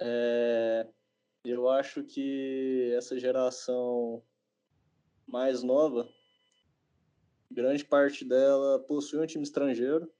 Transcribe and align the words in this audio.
É, 0.00 0.86
eu 1.44 1.68
acho 1.68 2.02
que 2.02 2.92
essa 2.96 3.18
geração 3.18 4.22
mais 5.26 5.62
nova, 5.62 6.08
grande 7.50 7.84
parte 7.84 8.24
dela 8.24 8.78
possui 8.80 9.20
um 9.20 9.26
time 9.26 9.44
estrangeiro. 9.44 10.10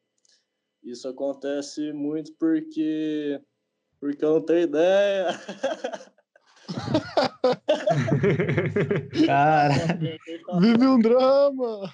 Isso 0.82 1.08
acontece 1.08 1.92
muito 1.92 2.32
porque 2.38 3.40
porque 4.00 4.24
eu 4.24 4.34
não 4.34 4.40
tenho 4.40 4.62
ideia. 4.62 5.28
Cara, 9.26 9.74
Vive 10.60 10.86
um 10.86 10.98
drama! 10.98 11.92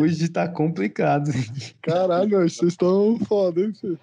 hoje 0.00 0.28
tá 0.28 0.48
complicado. 0.48 1.30
Caralho, 1.82 2.48
vocês 2.48 2.72
estão 2.72 3.18
foda, 3.20 3.60
hein, 3.60 3.74
filho? 3.74 3.98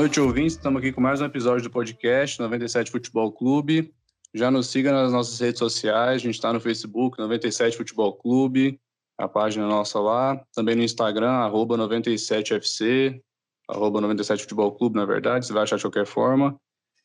Noite, 0.00 0.18
ouvintes. 0.18 0.54
Estamos 0.54 0.78
aqui 0.78 0.92
com 0.92 1.00
mais 1.02 1.20
um 1.20 1.26
episódio 1.26 1.64
do 1.64 1.70
podcast 1.70 2.40
97 2.40 2.90
Futebol 2.90 3.30
Clube. 3.30 3.92
Já 4.32 4.50
nos 4.50 4.68
siga 4.68 4.90
nas 4.90 5.12
nossas 5.12 5.38
redes 5.38 5.58
sociais. 5.58 6.14
A 6.14 6.24
gente 6.24 6.36
está 6.36 6.50
no 6.54 6.58
Facebook, 6.58 7.18
97 7.18 7.76
Futebol 7.76 8.14
Clube, 8.14 8.80
a 9.18 9.28
página 9.28 9.66
nossa 9.66 10.00
lá. 10.00 10.42
Também 10.54 10.74
no 10.74 10.82
Instagram, 10.82 11.32
arroba 11.32 11.76
97FC, 11.76 13.20
arroba 13.68 14.00
97 14.00 14.44
Futebol 14.44 14.72
Clube, 14.72 14.96
na 14.96 15.04
verdade. 15.04 15.44
Você 15.44 15.52
vai 15.52 15.64
achar 15.64 15.76
de 15.76 15.82
qualquer 15.82 16.06
forma. 16.06 16.58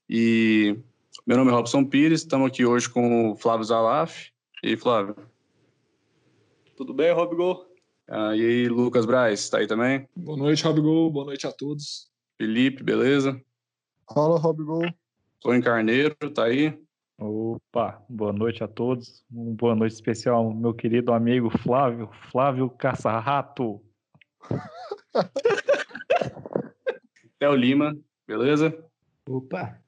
E 0.10 0.80
meu 1.28 1.36
nome 1.36 1.52
é 1.52 1.54
Robson 1.54 1.84
Pires. 1.84 2.22
Estamos 2.22 2.48
aqui 2.48 2.66
hoje 2.66 2.90
com 2.90 3.32
o 3.32 3.36
Flávio 3.36 3.66
Zalaf. 3.66 4.30
E 4.64 4.70
aí, 4.70 4.78
Flávio? 4.78 5.18
Tudo 6.78 6.94
bem, 6.94 7.12
Robigol? 7.12 7.66
Ah, 8.08 8.34
e 8.38 8.40
aí, 8.40 8.70
Lucas 8.70 9.06
Braz, 9.06 9.42
está 9.42 9.58
aí 9.58 9.68
também? 9.68 10.08
Boa 10.16 10.38
noite, 10.38 10.64
Robigol. 10.64 11.12
Boa 11.12 11.26
noite 11.26 11.46
a 11.46 11.52
todos. 11.52 12.15
Felipe, 12.38 12.84
beleza? 12.84 13.42
Fala, 14.14 14.38
Robigol. 14.38 14.84
Tony 15.40 15.62
Carneiro, 15.62 16.16
tá 16.34 16.46
aí? 16.46 16.78
Opa, 17.18 18.04
boa 18.10 18.34
noite 18.34 18.62
a 18.64 18.68
todos. 18.68 19.24
Uma 19.32 19.56
boa 19.56 19.74
noite 19.74 19.94
especial 19.94 20.36
ao 20.38 20.54
meu 20.54 20.74
querido 20.74 21.14
amigo 21.14 21.50
Flávio, 21.50 22.10
Flávio 22.32 22.70
Caçarrato. 22.70 23.82
Theo 27.40 27.56
Lima, 27.56 27.98
beleza? 28.28 28.78
Opa, 29.28 29.80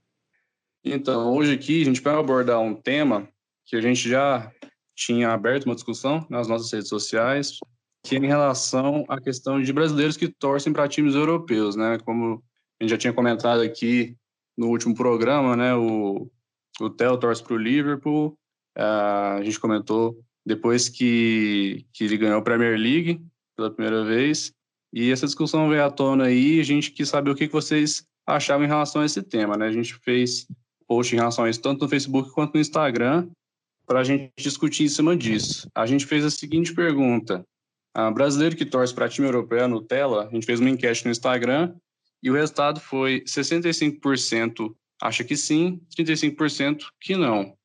Então, 0.83 1.35
hoje 1.35 1.53
aqui 1.53 1.81
a 1.81 1.85
gente 1.85 2.01
vai 2.01 2.15
abordar 2.15 2.59
um 2.61 2.73
tema 2.73 3.27
que 3.65 3.75
a 3.75 3.81
gente 3.81 4.09
já 4.09 4.51
tinha 4.95 5.31
aberto 5.31 5.65
uma 5.65 5.75
discussão 5.75 6.25
nas 6.29 6.47
nossas 6.47 6.71
redes 6.71 6.87
sociais, 6.87 7.59
que 8.07 8.15
é 8.15 8.19
em 8.19 8.25
relação 8.25 9.03
à 9.09 9.19
questão 9.19 9.61
de 9.61 9.73
brasileiros 9.73 10.15
que 10.15 10.29
torcem 10.29 10.71
para 10.71 10.87
times 10.87 11.13
europeus, 11.13 11.75
né? 11.75 11.97
Como 12.05 12.41
a 12.79 12.83
gente 12.83 12.91
já 12.91 12.97
tinha 12.97 13.11
comentado 13.11 13.59
aqui 13.59 14.15
no 14.57 14.67
último 14.67 14.95
programa, 14.95 15.57
né? 15.57 15.75
O, 15.75 16.31
o 16.79 16.89
Theo 16.89 17.17
torce 17.17 17.43
para 17.43 17.53
o 17.53 17.57
Liverpool, 17.57 18.37
ah, 18.77 19.35
a 19.35 19.43
gente 19.43 19.59
comentou 19.59 20.17
depois 20.45 20.87
que, 20.87 21.85
que 21.91 22.05
ele 22.05 22.15
ganhou 22.15 22.39
a 22.39 22.41
Premier 22.41 22.79
League 22.79 23.21
pela 23.57 23.69
primeira 23.69 24.05
vez, 24.05 24.53
e 24.93 25.11
essa 25.11 25.25
discussão 25.25 25.67
veio 25.67 25.83
à 25.83 25.91
tona 25.91 26.27
aí, 26.27 26.61
a 26.61 26.63
gente 26.63 26.91
quis 26.91 27.09
saber 27.09 27.31
o 27.31 27.35
que 27.35 27.47
que 27.47 27.53
vocês 27.53 28.07
achavam 28.25 28.63
em 28.63 28.69
relação 28.69 29.01
a 29.01 29.05
esse 29.05 29.21
tema, 29.21 29.57
né? 29.57 29.67
A 29.67 29.71
gente 29.71 29.95
fez 29.95 30.47
post 30.87 31.13
em 31.13 31.17
relação 31.19 31.43
a 31.43 31.49
isso 31.49 31.61
tanto 31.61 31.81
no 31.81 31.89
Facebook 31.89 32.31
quanto 32.31 32.53
no 32.53 32.61
Instagram 32.61 33.27
para 33.85 33.99
a 33.99 34.03
gente 34.05 34.31
discutir 34.37 34.85
em 34.85 34.89
cima 34.89 35.13
disso. 35.13 35.67
A 35.75 35.85
gente 35.85 36.05
fez 36.05 36.23
a 36.23 36.29
seguinte 36.29 36.73
pergunta: 36.73 37.45
ah, 37.99 38.11
brasileiro 38.11 38.55
que 38.55 38.63
torce 38.63 38.93
para 38.93 39.09
time 39.09 39.27
europeu 39.27 39.57
é 39.57 39.65
Nutella? 39.65 40.27
A 40.27 40.29
gente 40.29 40.45
fez 40.45 40.59
uma 40.59 40.69
enquete 40.69 41.03
no 41.03 41.09
Instagram 41.09 41.73
e 42.21 42.29
o 42.29 42.33
resultado 42.35 42.79
foi 42.79 43.21
65% 43.21 44.75
acha 45.01 45.23
que 45.23 45.35
sim, 45.35 45.81
35% 45.97 46.83
que 47.01 47.15
não. 47.15 47.55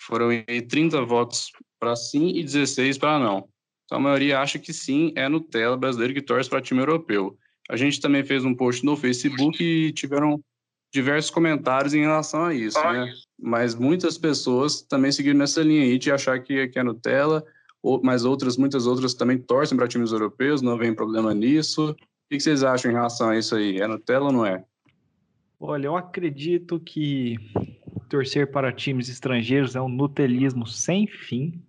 Foram 0.00 0.30
aí 0.30 0.62
30 0.62 1.04
votos 1.04 1.52
para 1.78 1.94
sim 1.94 2.28
e 2.28 2.42
16 2.42 2.96
para 2.96 3.18
não. 3.18 3.46
Então 3.84 3.98
a 3.98 4.00
maioria 4.00 4.40
acha 4.40 4.58
que 4.58 4.72
sim, 4.72 5.12
é 5.14 5.28
Nutella 5.28 5.76
brasileiro 5.76 6.14
que 6.14 6.22
torce 6.22 6.48
para 6.48 6.62
time 6.62 6.80
europeu. 6.80 7.36
A 7.68 7.76
gente 7.76 8.00
também 8.00 8.24
fez 8.24 8.46
um 8.46 8.54
post 8.54 8.82
no 8.86 8.96
Facebook 8.96 9.62
e 9.62 9.92
tiveram 9.92 10.42
diversos 10.90 11.30
comentários 11.30 11.92
em 11.92 12.00
relação 12.00 12.46
a 12.46 12.54
isso, 12.54 12.82
né? 12.82 13.12
Mas 13.38 13.74
muitas 13.74 14.16
pessoas 14.16 14.80
também 14.80 15.12
seguiram 15.12 15.38
nessa 15.38 15.62
linha 15.62 15.82
aí 15.82 15.98
de 15.98 16.10
achar 16.10 16.42
que, 16.42 16.68
que 16.68 16.78
é 16.78 16.82
Nutella, 16.82 17.44
mas 18.02 18.24
outras, 18.24 18.56
muitas 18.56 18.86
outras 18.86 19.14
também 19.14 19.38
torcem 19.38 19.76
para 19.76 19.88
times 19.88 20.12
europeus, 20.12 20.62
não 20.62 20.76
vem 20.76 20.94
problema 20.94 21.32
nisso. 21.34 21.90
O 21.90 21.96
que 22.28 22.40
vocês 22.40 22.62
acham 22.62 22.90
em 22.90 22.94
relação 22.94 23.30
a 23.30 23.38
isso 23.38 23.54
aí? 23.54 23.80
É 23.80 23.86
Nutella 23.86 24.26
ou 24.26 24.32
não 24.32 24.44
é? 24.44 24.64
Olha, 25.60 25.86
eu 25.86 25.96
acredito 25.96 26.78
que 26.78 27.36
torcer 28.08 28.50
para 28.50 28.72
times 28.72 29.08
estrangeiros 29.08 29.74
é 29.74 29.80
um 29.80 29.88
nutelismo 29.88 30.66
sem 30.66 31.06
fim. 31.06 31.60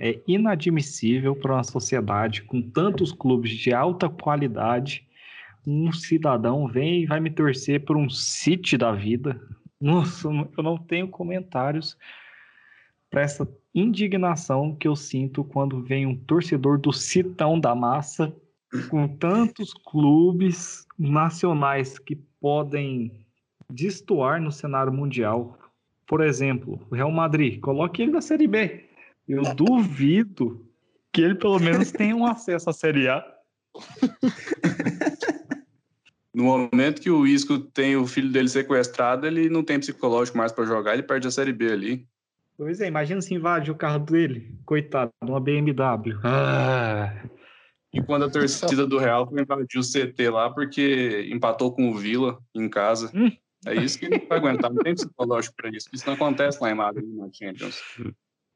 É 0.00 0.20
inadmissível 0.26 1.34
para 1.34 1.54
uma 1.54 1.64
sociedade 1.64 2.42
com 2.42 2.62
tantos 2.62 3.12
clubes 3.12 3.50
de 3.50 3.72
alta 3.72 4.08
qualidade. 4.08 5.06
Um 5.66 5.92
cidadão 5.92 6.68
vem 6.68 7.02
e 7.02 7.06
vai 7.06 7.20
me 7.20 7.30
torcer 7.30 7.84
por 7.84 7.96
um 7.96 8.08
City 8.08 8.78
da 8.78 8.92
vida. 8.92 9.40
Nossa, 9.80 10.28
eu 10.28 10.62
não 10.62 10.78
tenho 10.78 11.08
comentários 11.08 11.96
para 13.10 13.22
essa 13.22 13.46
indignação 13.74 14.74
que 14.74 14.88
eu 14.88 14.96
sinto 14.96 15.44
quando 15.44 15.82
vem 15.82 16.06
um 16.06 16.16
torcedor 16.16 16.78
do 16.78 16.92
Citão 16.92 17.58
da 17.58 17.74
Massa 17.74 18.34
com 18.90 19.08
tantos 19.08 19.72
clubes 19.72 20.86
nacionais 20.98 21.98
que 21.98 22.16
podem 22.40 23.24
destoar 23.70 24.40
no 24.40 24.50
cenário 24.50 24.92
mundial. 24.92 25.58
Por 26.06 26.22
exemplo, 26.22 26.80
o 26.90 26.94
Real 26.94 27.10
Madrid, 27.10 27.60
coloque 27.60 28.02
ele 28.02 28.12
na 28.12 28.20
Série 28.20 28.46
B. 28.46 28.84
Eu 29.26 29.42
duvido 29.54 30.66
que 31.12 31.20
ele 31.20 31.34
pelo 31.34 31.58
menos 31.58 31.92
tenha 31.92 32.16
um 32.16 32.26
acesso 32.26 32.70
à 32.70 32.72
Série 32.72 33.08
A. 33.08 33.24
No 36.34 36.44
momento 36.44 37.02
que 37.02 37.10
o 37.10 37.26
Isco 37.26 37.58
tem 37.58 37.96
o 37.96 38.06
filho 38.06 38.30
dele 38.30 38.48
sequestrado, 38.48 39.26
ele 39.26 39.50
não 39.50 39.64
tem 39.64 39.80
psicológico 39.80 40.38
mais 40.38 40.52
para 40.52 40.66
jogar, 40.66 40.94
ele 40.94 41.02
perde 41.02 41.26
a 41.26 41.32
Série 41.32 41.52
B 41.52 41.72
ali. 41.72 42.06
Pois 42.58 42.80
é, 42.80 42.88
imagina 42.88 43.20
se 43.22 43.32
invade 43.32 43.70
o 43.70 43.74
carro 43.76 44.00
dele. 44.00 44.58
Coitado, 44.66 45.12
uma 45.22 45.40
BMW. 45.40 46.18
Ah, 46.24 47.22
E 47.94 48.02
quando 48.02 48.24
a 48.24 48.30
torcida 48.30 48.84
do 48.86 48.98
Real 48.98 49.28
foi 49.28 49.40
invadir 49.42 49.78
o 49.78 49.82
CT 49.84 50.28
lá 50.28 50.50
porque 50.50 51.28
empatou 51.32 51.72
com 51.72 51.88
o 51.88 51.94
Vila 51.96 52.38
em 52.54 52.68
casa. 52.68 53.10
Hum. 53.14 53.30
É 53.64 53.74
isso 53.74 53.98
que 53.98 54.08
não 54.08 54.18
vai 54.28 54.38
aguentar, 54.38 54.72
não 54.72 54.82
tem 54.82 54.94
psicológico 54.94 55.54
para 55.56 55.70
isso. 55.70 55.88
Isso 55.92 56.04
não 56.06 56.14
acontece 56.14 56.60
lá 56.62 56.70
em 56.70 56.74
Madrid, 56.74 57.08
na 57.16 57.28
Champions. 57.32 57.80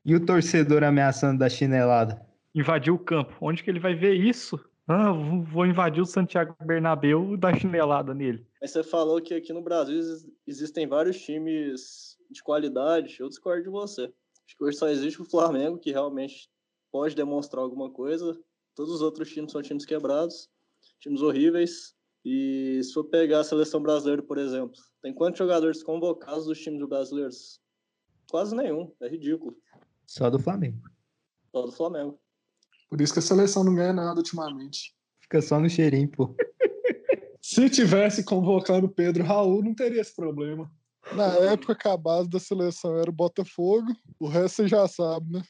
e 0.05 0.15
o 0.17 0.25
torcedor 0.25 0.83
ameaçando 0.85 1.39
da 1.39 1.49
chinelada? 1.49 2.21
invadiu 2.55 2.95
o 2.95 2.99
campo. 2.99 3.33
Onde 3.41 3.63
que 3.63 3.71
ele 3.71 3.81
vai 3.81 3.95
ver 3.95 4.13
isso? 4.15 4.61
Ah, 4.87 5.11
vou- 5.13 5.65
invadir 5.65 6.03
o 6.03 6.07
Santiago 6.07 6.55
Bernabéu 6.61 7.33
e 7.33 7.37
dar 7.39 7.57
chinelada 7.59 8.13
nele. 8.13 8.45
Mas 8.61 8.73
você 8.73 8.83
falou 8.83 9.23
que 9.23 9.33
aqui 9.33 9.53
no 9.55 9.63
Brasil 9.63 9.97
exis- 9.99 10.27
existem 10.47 10.87
vários 10.87 11.19
times 11.19 12.12
de 12.33 12.43
qualidade. 12.43 13.17
Eu 13.21 13.29
discordo 13.29 13.63
de 13.63 13.69
você. 13.69 14.13
Acho 14.47 14.57
que 14.57 14.65
hoje 14.65 14.79
só 14.79 14.89
existe 14.89 15.21
o 15.21 15.25
Flamengo, 15.25 15.79
que 15.79 15.93
realmente 15.93 16.51
pode 16.91 17.15
demonstrar 17.15 17.63
alguma 17.63 17.91
coisa. 17.91 18.39
Todos 18.75 18.95
os 18.95 19.03
outros 19.03 19.31
times 19.31 19.53
são 19.53 19.63
times 19.63 19.85
quebrados, 19.85 20.51
times 21.01 21.23
horríveis. 21.23 21.95
E 22.25 22.81
se 22.83 22.93
for 22.93 23.05
pegar 23.05 23.41
a 23.41 23.45
seleção 23.45 23.83
brasileira, 23.83 24.23
por 24.23 24.39
exemplo, 24.39 24.81
tem 25.03 25.13
quantos 25.13 25.39
jogadores 25.39 25.83
convocados 25.83 26.47
dos 26.47 26.61
times 26.61 26.87
brasileiros? 26.89 27.61
Quase 28.31 28.55
nenhum. 28.55 28.93
É 29.01 29.09
ridículo. 29.09 29.57
Só 30.07 30.31
do 30.31 30.39
Flamengo. 30.39 30.83
Só 31.51 31.67
do 31.67 31.73
Flamengo. 31.73 32.19
Por 32.89 33.01
isso 33.01 33.13
que 33.13 33.19
a 33.19 33.23
seleção 33.23 33.65
não 33.65 33.75
ganha 33.75 33.93
nada 33.93 34.19
ultimamente. 34.19 34.95
Fica 35.21 35.41
só 35.41 35.59
no 35.59 35.69
cheirinho, 35.69 36.11
pô. 36.11 36.35
Se 37.41 37.69
tivesse 37.69 38.23
convocado 38.23 38.87
o 38.87 38.89
Pedro 38.89 39.25
Raul, 39.25 39.63
não 39.63 39.75
teria 39.75 40.01
esse 40.01 40.15
problema. 40.15 40.71
Na 41.15 41.27
época 41.51 41.75
que 41.75 41.89
a 41.89 41.97
base 41.97 42.29
da 42.29 42.39
seleção 42.39 42.99
era 42.99 43.11
o 43.11 43.15
Botafogo, 43.15 43.93
o 44.21 44.29
resto 44.29 44.57
você 44.57 44.69
já 44.69 44.87
sabe, 44.87 45.33
né? 45.33 45.43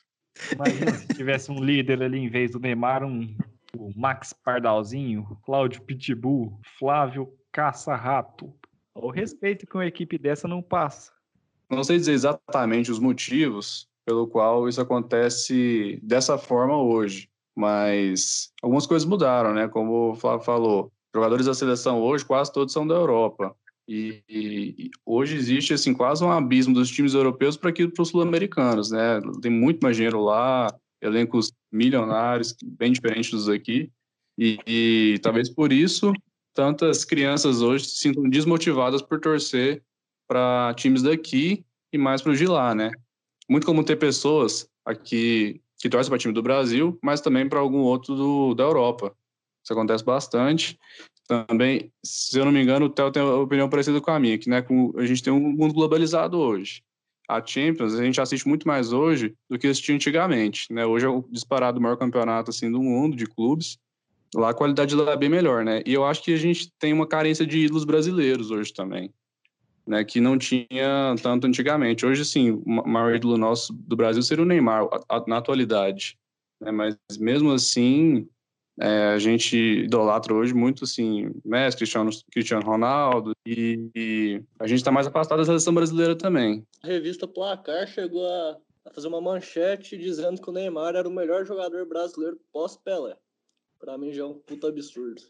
Imagina 0.53 0.95
se 0.95 1.09
tivesse 1.09 1.53
um 1.53 1.63
líder 1.63 2.03
ali 2.03 2.19
em 2.19 2.29
vez 2.29 2.53
do 2.53 2.59
Neymar, 2.59 3.05
um 3.05 3.37
o 3.77 3.91
Max 3.97 4.33
Pardalzinho, 4.33 5.39
Cláudio 5.45 5.83
Pitbull, 5.83 6.59
Flávio 6.79 7.33
Caça-Rato. 7.51 8.53
O 8.95 9.11
respeito 9.11 9.67
que 9.67 9.75
uma 9.75 9.87
equipe 9.87 10.19
dessa 10.19 10.47
não 10.47 10.63
passa. 10.63 11.13
Não 11.71 11.83
sei 11.83 11.97
dizer 11.97 12.13
exatamente 12.13 12.91
os 12.91 12.99
motivos 12.99 13.89
pelo 14.05 14.27
qual 14.27 14.69
isso 14.69 14.81
acontece 14.81 15.99
dessa 16.03 16.37
forma 16.37 16.77
hoje, 16.77 17.31
mas 17.57 18.53
algumas 18.63 18.87
coisas 18.87 19.09
mudaram, 19.09 19.55
né? 19.55 19.69
Como 19.69 20.11
o 20.11 20.15
Flávio 20.15 20.45
falou, 20.45 20.93
jogadores 21.15 21.47
da 21.47 21.55
seleção 21.55 22.01
hoje 22.01 22.25
quase 22.25 22.53
todos 22.53 22.73
são 22.73 22.87
da 22.87 22.95
Europa. 22.95 23.57
E, 23.93 24.23
e, 24.27 24.91
hoje 25.05 25.37
existe 25.37 25.75
assim 25.75 25.93
quase 25.93 26.25
um 26.25 26.33
abismo 26.33 26.73
dos 26.73 26.89
times 26.89 27.13
europeus 27.13 27.59
para 27.59 27.69
aqui 27.69 27.87
para 27.87 28.01
os 28.01 28.09
sul-americanos, 28.09 28.91
né? 28.91 29.21
Tem 29.43 29.51
muito 29.51 29.81
mais 29.83 29.97
dinheiro 29.97 30.23
lá, 30.23 30.75
elencos 30.99 31.53
milionários, 31.71 32.57
bem 32.65 32.91
diferentes 32.91 33.31
dos 33.31 33.51
aqui. 33.51 33.91
E, 34.39 34.59
e, 34.67 35.19
talvez 35.19 35.51
por 35.51 35.71
isso 35.71 36.11
tantas 36.55 37.05
crianças 37.05 37.61
hoje 37.61 37.85
se 37.85 37.97
sintam 37.97 38.29
desmotivadas 38.31 39.03
por 39.03 39.21
torcer 39.21 39.83
para 40.27 40.73
times 40.75 41.03
daqui 41.03 41.63
e 41.93 41.99
mais 41.99 42.23
para 42.23 42.33
os 42.33 42.39
de 42.39 42.47
lá, 42.47 42.75
né? 42.75 42.91
Muito 43.47 43.67
comum 43.67 43.85
ter 43.85 43.97
pessoas 43.97 44.67
aqui 44.87 45.61
que 45.79 45.91
torcem 45.91 46.09
para 46.09 46.19
time 46.19 46.33
do 46.33 46.43
Brasil, 46.43 46.99
mas 47.03 47.21
também 47.21 47.47
para 47.47 47.61
algum 47.61 47.81
outro 47.81 48.15
do, 48.15 48.55
da 48.55 48.65
Europa. 48.65 49.15
Isso 49.63 49.73
acontece 49.75 50.03
bastante. 50.03 50.79
Também, 51.27 51.93
se 52.05 52.39
eu 52.39 52.45
não 52.45 52.53
me 52.53 52.63
engano, 52.63 52.87
o 52.87 52.91
Theo 52.91 53.11
tem 53.11 53.23
uma 53.23 53.37
opinião 53.37 53.69
parecida 53.69 54.01
com 54.01 54.11
a 54.11 54.19
minha, 54.19 54.39
que 54.39 54.51
né, 54.51 54.61
com, 54.61 54.93
a 54.97 55.07
gente 55.07 55.23
tem 55.23 55.33
um 55.33 55.53
mundo 55.53 55.73
globalizado 55.73 56.39
hoje. 56.39 56.83
A 57.29 57.45
Champions, 57.45 57.95
a 57.95 58.05
gente 58.05 58.21
assiste 58.21 58.47
muito 58.47 58.67
mais 58.67 58.93
hoje 58.93 59.35
do 59.49 59.59
que 59.59 59.67
assistia 59.67 59.95
antigamente. 59.95 60.73
Né? 60.73 60.85
Hoje 60.85 61.07
é 61.07 61.09
o 61.09 61.25
disparado 61.31 61.81
maior 61.81 61.97
campeonato 61.97 62.51
assim, 62.51 62.71
do 62.71 62.83
mundo, 62.83 63.17
de 63.17 63.27
clubes. 63.27 63.79
Lá 64.35 64.51
a 64.51 64.55
qualidade 64.55 64.95
lá 64.95 65.13
é 65.13 65.17
bem 65.17 65.29
melhor, 65.29 65.63
né? 65.63 65.83
E 65.85 65.93
eu 65.93 66.05
acho 66.05 66.23
que 66.23 66.33
a 66.33 66.39
gente 66.39 66.73
tem 66.79 66.93
uma 66.93 67.07
carência 67.07 67.47
de 67.47 67.59
ídolos 67.59 67.85
brasileiros 67.85 68.51
hoje 68.51 68.73
também, 68.73 69.13
né? 69.87 70.05
Que 70.05 70.21
não 70.21 70.39
tinha 70.39 71.15
tanto 71.23 71.47
antigamente. 71.47 72.07
Hoje, 72.07 72.25
sim, 72.25 72.51
o 72.51 72.89
maior 72.89 73.15
ídolo 73.15 73.37
nosso 73.37 73.75
do 73.75 73.95
Brasil 73.95 74.23
seria 74.23 74.43
o 74.43 74.47
Neymar, 74.47 74.89
na 75.27 75.37
atualidade. 75.37 76.17
Né? 76.59 76.71
Mas 76.71 76.97
mesmo 77.19 77.53
assim, 77.53 78.27
é, 78.81 79.09
a 79.09 79.19
gente 79.19 79.57
idolatra 79.57 80.33
hoje 80.33 80.55
muito, 80.55 80.85
assim, 80.85 81.31
Messi, 81.45 81.77
Cristiano, 81.77 82.11
Cristiano 82.31 82.65
Ronaldo, 82.65 83.33
e, 83.47 83.91
e 83.95 84.43
a 84.59 84.67
gente 84.67 84.79
está 84.79 84.91
mais 84.91 85.07
afastado 85.07 85.39
da 85.39 85.45
seleção 85.45 85.75
brasileira 85.75 86.17
também. 86.17 86.65
A 86.83 86.87
revista 86.87 87.29
Placar 87.29 87.87
chegou 87.87 88.27
a, 88.27 88.57
fazer 88.95 89.09
uma 89.09 89.21
manchete 89.21 89.97
dizendo 89.97 90.41
que 90.41 90.49
o 90.49 90.53
Neymar 90.53 90.97
era 90.97 91.09
o 91.09 91.13
melhor 91.13 91.45
jogador 91.45 91.87
brasileiro 91.87 92.39
pós-Pelé. 92.53 93.17
Para 93.79 93.99
mim 93.99 94.13
já 94.13 94.23
é 94.23 94.27
um 94.27 94.35
puta 94.35 94.69
absurdo. 94.69 95.23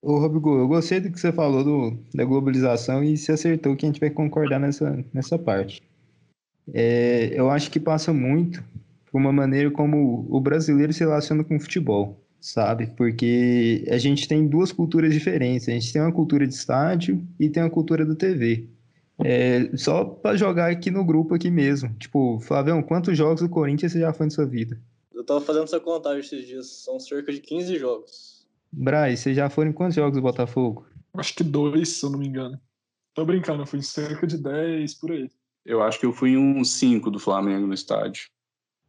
Ô, 0.00 0.18
Robigo, 0.18 0.58
eu 0.58 0.68
gostei 0.68 1.00
do 1.00 1.10
que 1.10 1.18
você 1.18 1.32
falou 1.32 1.64
do, 1.64 1.98
da 2.14 2.24
globalização 2.24 3.02
e 3.02 3.16
se 3.16 3.32
acertou 3.32 3.74
que 3.74 3.86
a 3.86 3.88
gente 3.88 4.00
vai 4.00 4.10
concordar 4.10 4.60
nessa, 4.60 5.02
nessa 5.14 5.38
parte. 5.38 5.82
É, 6.72 7.30
eu 7.38 7.50
acho 7.50 7.70
que 7.70 7.80
passa 7.80 8.12
muito 8.12 8.62
por 9.10 9.18
uma 9.18 9.32
maneira 9.32 9.70
como 9.70 10.26
o 10.28 10.40
brasileiro 10.40 10.92
se 10.92 11.00
relaciona 11.00 11.42
com 11.42 11.56
o 11.56 11.60
futebol, 11.60 12.23
sabe? 12.44 12.88
Porque 12.88 13.86
a 13.88 13.96
gente 13.96 14.28
tem 14.28 14.46
duas 14.46 14.70
culturas 14.70 15.14
diferentes. 15.14 15.66
A 15.66 15.72
gente 15.72 15.90
tem 15.90 16.02
uma 16.02 16.12
cultura 16.12 16.46
de 16.46 16.52
estádio 16.52 17.26
e 17.40 17.48
tem 17.48 17.62
uma 17.62 17.70
cultura 17.70 18.04
da 18.04 18.14
TV. 18.14 18.68
É, 19.18 19.74
só 19.76 20.04
para 20.04 20.36
jogar 20.36 20.70
aqui 20.70 20.90
no 20.90 21.04
grupo 21.04 21.34
aqui 21.34 21.50
mesmo. 21.50 21.94
Tipo, 21.94 22.38
Flavião, 22.40 22.82
quantos 22.82 23.16
jogos 23.16 23.40
do 23.40 23.48
Corinthians 23.48 23.92
você 23.92 24.00
já 24.00 24.12
foi 24.12 24.26
na 24.26 24.30
sua 24.30 24.44
vida? 24.44 24.78
Eu 25.14 25.24
tava 25.24 25.40
fazendo 25.40 25.64
essa 25.64 25.80
contagem 25.80 26.20
esses 26.20 26.46
dias, 26.46 26.66
são 26.66 27.00
cerca 27.00 27.32
de 27.32 27.40
15 27.40 27.78
jogos. 27.78 28.46
Braz, 28.70 29.20
você 29.20 29.32
já 29.32 29.48
foram 29.48 29.70
em 29.70 29.72
quantos 29.72 29.94
jogos 29.94 30.14
do 30.14 30.22
Botafogo? 30.22 30.86
Acho 31.14 31.34
que 31.34 31.44
dois, 31.44 31.88
se 31.88 32.04
eu 32.04 32.10
não 32.10 32.18
me 32.18 32.26
engano. 32.26 32.60
Tô 33.14 33.24
brincando, 33.24 33.62
eu 33.62 33.66
fui 33.66 33.78
em 33.78 33.82
cerca 33.82 34.26
de 34.26 34.36
10 34.36 34.94
por 34.96 35.12
aí. 35.12 35.30
Eu 35.64 35.82
acho 35.82 35.98
que 35.98 36.04
eu 36.04 36.12
fui 36.12 36.32
em 36.32 36.36
uns 36.36 36.72
5 36.72 37.10
do 37.10 37.18
Flamengo 37.18 37.66
no 37.66 37.72
estádio. 37.72 38.28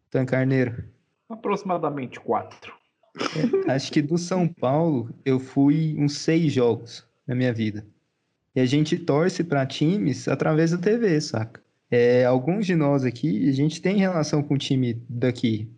Tan 0.10 0.26
Carneiro? 0.26 0.84
Aproximadamente 1.30 2.20
4. 2.20 2.85
É, 3.68 3.72
acho 3.72 3.92
que 3.92 4.02
do 4.02 4.18
São 4.18 4.48
Paulo 4.48 5.14
eu 5.24 5.40
fui 5.40 5.96
uns 5.98 6.18
6 6.20 6.52
jogos 6.52 7.06
na 7.28 7.36
minha 7.36 7.54
vida. 7.54 7.86
E 8.56 8.60
a 8.60 8.66
gente 8.66 8.98
torce 8.98 9.44
para 9.44 9.66
times 9.66 10.28
através 10.28 10.72
da 10.72 10.78
TV, 10.78 11.20
saca? 11.20 11.64
É, 11.92 12.26
alguns 12.26 12.66
de 12.66 12.76
nós 12.76 13.04
aqui, 13.04 13.48
a 13.50 13.52
gente 13.52 13.82
tem 13.82 13.98
relação 13.98 14.42
com 14.42 14.56
o 14.56 14.58
time 14.58 15.02
daqui. 15.10 15.70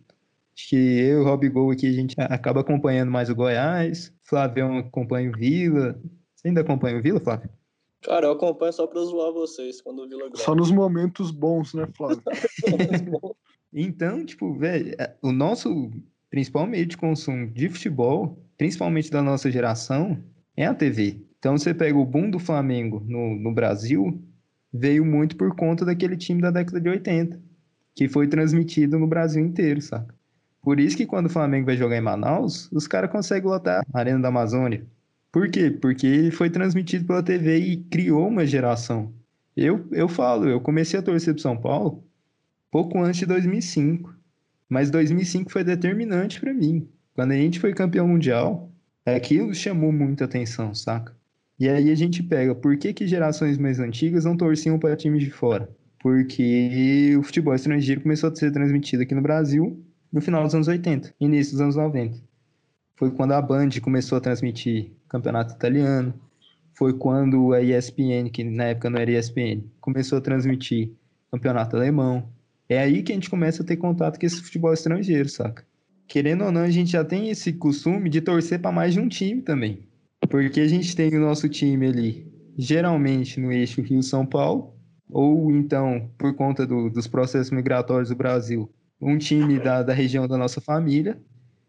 Acho 0.56 0.70
que 0.70 0.76
eu 0.76 1.18
e 1.18 1.20
o 1.20 1.24
Rob 1.24 1.48
Gol 1.48 1.70
aqui, 1.70 1.86
a 1.86 1.92
gente 1.92 2.14
acaba 2.18 2.60
acompanhando 2.60 3.10
mais 3.10 3.30
o 3.30 3.34
Goiás. 3.34 4.12
Flávio 4.22 4.78
acompanha 4.78 5.30
o 5.30 5.36
Vila. 5.36 6.00
Você 6.34 6.48
ainda 6.48 6.62
acompanha 6.62 6.98
o 6.98 7.02
Vila, 7.02 7.20
Flávio? 7.20 7.50
Cara, 8.02 8.26
eu 8.26 8.32
acompanho 8.32 8.72
só 8.72 8.86
pra 8.86 9.00
zoar 9.02 9.32
vocês 9.32 9.80
quando 9.80 10.00
o 10.02 10.08
Vila 10.08 10.28
grava. 10.28 10.38
Só 10.38 10.54
nos 10.54 10.70
momentos 10.70 11.30
bons, 11.30 11.74
né, 11.74 11.86
Flávio? 11.96 12.22
então, 13.72 14.24
tipo, 14.24 14.56
velho, 14.56 14.94
é, 14.98 15.16
o 15.22 15.32
nosso 15.32 15.90
principal 16.30 16.66
meio 16.66 16.86
de 16.86 16.96
consumo 16.96 17.46
de 17.46 17.68
futebol, 17.68 18.38
principalmente 18.56 19.10
da 19.10 19.22
nossa 19.22 19.50
geração, 19.50 20.22
é 20.56 20.66
a 20.66 20.74
TV. 20.74 21.20
Então, 21.38 21.56
você 21.56 21.72
pega 21.72 21.96
o 21.96 22.04
boom 22.04 22.30
do 22.30 22.38
Flamengo 22.38 23.02
no, 23.06 23.36
no 23.36 23.52
Brasil, 23.52 24.20
veio 24.72 25.04
muito 25.04 25.36
por 25.36 25.54
conta 25.54 25.84
daquele 25.84 26.16
time 26.16 26.42
da 26.42 26.50
década 26.50 26.80
de 26.80 26.88
80, 26.88 27.40
que 27.94 28.08
foi 28.08 28.26
transmitido 28.26 28.98
no 28.98 29.06
Brasil 29.06 29.44
inteiro, 29.44 29.80
saca? 29.80 30.14
Por 30.60 30.80
isso 30.80 30.96
que 30.96 31.06
quando 31.06 31.26
o 31.26 31.30
Flamengo 31.30 31.66
vai 31.66 31.76
jogar 31.76 31.96
em 31.96 32.00
Manaus, 32.00 32.70
os 32.72 32.86
caras 32.86 33.10
conseguem 33.10 33.48
lotar 33.48 33.82
a 33.92 33.98
Arena 33.98 34.20
da 34.20 34.28
Amazônia. 34.28 34.84
Por 35.30 35.48
quê? 35.50 35.70
Porque 35.70 36.30
foi 36.32 36.50
transmitido 36.50 37.06
pela 37.06 37.22
TV 37.22 37.58
e 37.58 37.76
criou 37.76 38.26
uma 38.26 38.46
geração. 38.46 39.12
Eu, 39.56 39.86
eu 39.92 40.08
falo, 40.08 40.48
eu 40.48 40.60
comecei 40.60 40.98
a 40.98 41.02
torcer 41.02 41.34
pro 41.34 41.42
São 41.42 41.56
Paulo 41.56 42.04
pouco 42.70 42.98
antes 42.98 43.20
de 43.20 43.26
2005. 43.26 44.14
Mas 44.68 44.90
2005 44.90 45.50
foi 45.50 45.64
determinante 45.64 46.40
para 46.40 46.52
mim. 46.52 46.88
Quando 47.14 47.32
a 47.32 47.36
gente 47.36 47.58
foi 47.58 47.72
campeão 47.72 48.06
mundial, 48.06 48.70
aquilo 49.04 49.54
chamou 49.54 49.90
muita 49.90 50.24
atenção, 50.24 50.74
saca? 50.74 51.16
E 51.58 51.68
aí 51.68 51.90
a 51.90 51.94
gente 51.94 52.22
pega, 52.22 52.54
por 52.54 52.76
que, 52.76 52.92
que 52.92 53.06
gerações 53.06 53.58
mais 53.58 53.80
antigas 53.80 54.24
não 54.24 54.36
torciam 54.36 54.78
para 54.78 54.96
times 54.96 55.24
de 55.24 55.30
fora? 55.30 55.68
Porque 55.98 57.16
o 57.18 57.22
futebol 57.22 57.54
estrangeiro 57.54 58.00
começou 58.00 58.30
a 58.30 58.34
ser 58.34 58.52
transmitido 58.52 59.02
aqui 59.02 59.14
no 59.14 59.22
Brasil 59.22 59.84
no 60.12 60.20
final 60.20 60.44
dos 60.44 60.54
anos 60.54 60.68
80, 60.68 61.14
início 61.20 61.52
dos 61.52 61.60
anos 61.60 61.76
90. 61.76 62.18
Foi 62.96 63.10
quando 63.10 63.32
a 63.32 63.42
Band 63.42 63.70
começou 63.82 64.18
a 64.18 64.20
transmitir 64.20 64.92
campeonato 65.08 65.54
italiano, 65.54 66.14
foi 66.72 66.92
quando 66.96 67.52
a 67.52 67.60
ESPN, 67.60 68.30
que 68.32 68.44
na 68.44 68.66
época 68.66 68.88
não 68.88 69.00
era 69.00 69.10
ESPN, 69.10 69.64
começou 69.80 70.18
a 70.18 70.20
transmitir 70.20 70.92
campeonato 71.30 71.76
alemão. 71.76 72.28
É 72.68 72.78
aí 72.78 73.02
que 73.02 73.12
a 73.12 73.14
gente 73.14 73.30
começa 73.30 73.62
a 73.62 73.66
ter 73.66 73.76
contato 73.76 74.18
com 74.18 74.26
esse 74.26 74.42
futebol 74.42 74.72
estrangeiro, 74.72 75.28
saca? 75.28 75.64
Querendo 76.06 76.44
ou 76.44 76.52
não, 76.52 76.62
a 76.62 76.70
gente 76.70 76.92
já 76.92 77.04
tem 77.04 77.30
esse 77.30 77.52
costume 77.52 78.10
de 78.10 78.20
torcer 78.20 78.60
para 78.60 78.72
mais 78.72 78.94
de 78.94 79.00
um 79.00 79.08
time 79.08 79.40
também. 79.40 79.86
Porque 80.28 80.60
a 80.60 80.68
gente 80.68 80.94
tem 80.94 81.14
o 81.14 81.20
nosso 81.20 81.48
time 81.48 81.86
ali, 81.86 82.26
geralmente 82.56 83.40
no 83.40 83.52
eixo 83.52 83.80
Rio-São 83.80 84.26
Paulo, 84.26 84.74
ou 85.08 85.50
então, 85.50 86.10
por 86.18 86.34
conta 86.34 86.66
do, 86.66 86.90
dos 86.90 87.06
processos 87.06 87.50
migratórios 87.50 88.10
do 88.10 88.16
Brasil, 88.16 88.70
um 89.00 89.16
time 89.16 89.58
da, 89.58 89.82
da 89.82 89.92
região 89.92 90.26
da 90.26 90.36
nossa 90.36 90.60
família 90.60 91.18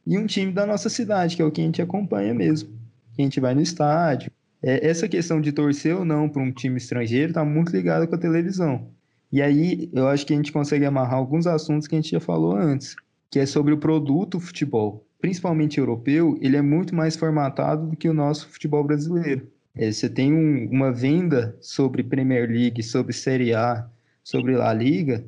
e 0.06 0.18
um 0.18 0.26
time 0.26 0.52
da 0.52 0.66
nossa 0.66 0.90
cidade, 0.90 1.36
que 1.36 1.42
é 1.42 1.46
o 1.46 1.52
que 1.52 1.62
a 1.62 1.64
gente 1.64 1.82
acompanha 1.82 2.34
mesmo. 2.34 2.70
Que 3.14 3.22
a 3.22 3.24
gente 3.24 3.40
vai 3.40 3.54
no 3.54 3.62
estádio. 3.62 4.32
É, 4.62 4.86
essa 4.86 5.08
questão 5.08 5.40
de 5.40 5.52
torcer 5.52 5.96
ou 5.96 6.04
não 6.04 6.28
para 6.28 6.42
um 6.42 6.52
time 6.52 6.78
estrangeiro 6.78 7.30
está 7.30 7.46
muito 7.46 7.72
ligada 7.72 8.06
com 8.08 8.16
a 8.16 8.18
televisão. 8.18 8.92
E 9.32 9.42
aí 9.42 9.90
eu 9.94 10.08
acho 10.08 10.26
que 10.26 10.34
a 10.34 10.36
gente 10.36 10.52
consegue 10.52 10.86
amarrar 10.86 11.16
alguns 11.16 11.46
assuntos 11.46 11.88
que 11.88 11.96
a 11.96 12.00
gente 12.00 12.12
já 12.12 12.20
falou 12.20 12.56
antes, 12.56 12.96
que 13.30 13.40
é 13.40 13.46
sobre 13.46 13.74
o 13.74 13.78
produto 13.78 14.40
futebol, 14.40 15.06
principalmente 15.20 15.78
europeu, 15.78 16.38
ele 16.42 16.58
é 16.58 16.62
muito 16.62 16.96
mais 16.96 17.16
formatado 17.16 17.88
do 17.88 17.96
que 17.96 18.10
o 18.10 18.14
nosso 18.14 18.48
futebol 18.50 18.84
brasileiro. 18.84 19.48
É, 19.76 19.92
você 19.92 20.10
tem 20.10 20.34
um, 20.34 20.70
uma 20.72 20.92
venda 20.92 21.56
sobre 21.62 22.04
Premier 22.04 22.50
League, 22.50 22.82
sobre 22.82 23.14
Série 23.14 23.54
A, 23.54 23.88
sobre 24.24 24.56
La 24.56 24.74
Liga, 24.74 25.26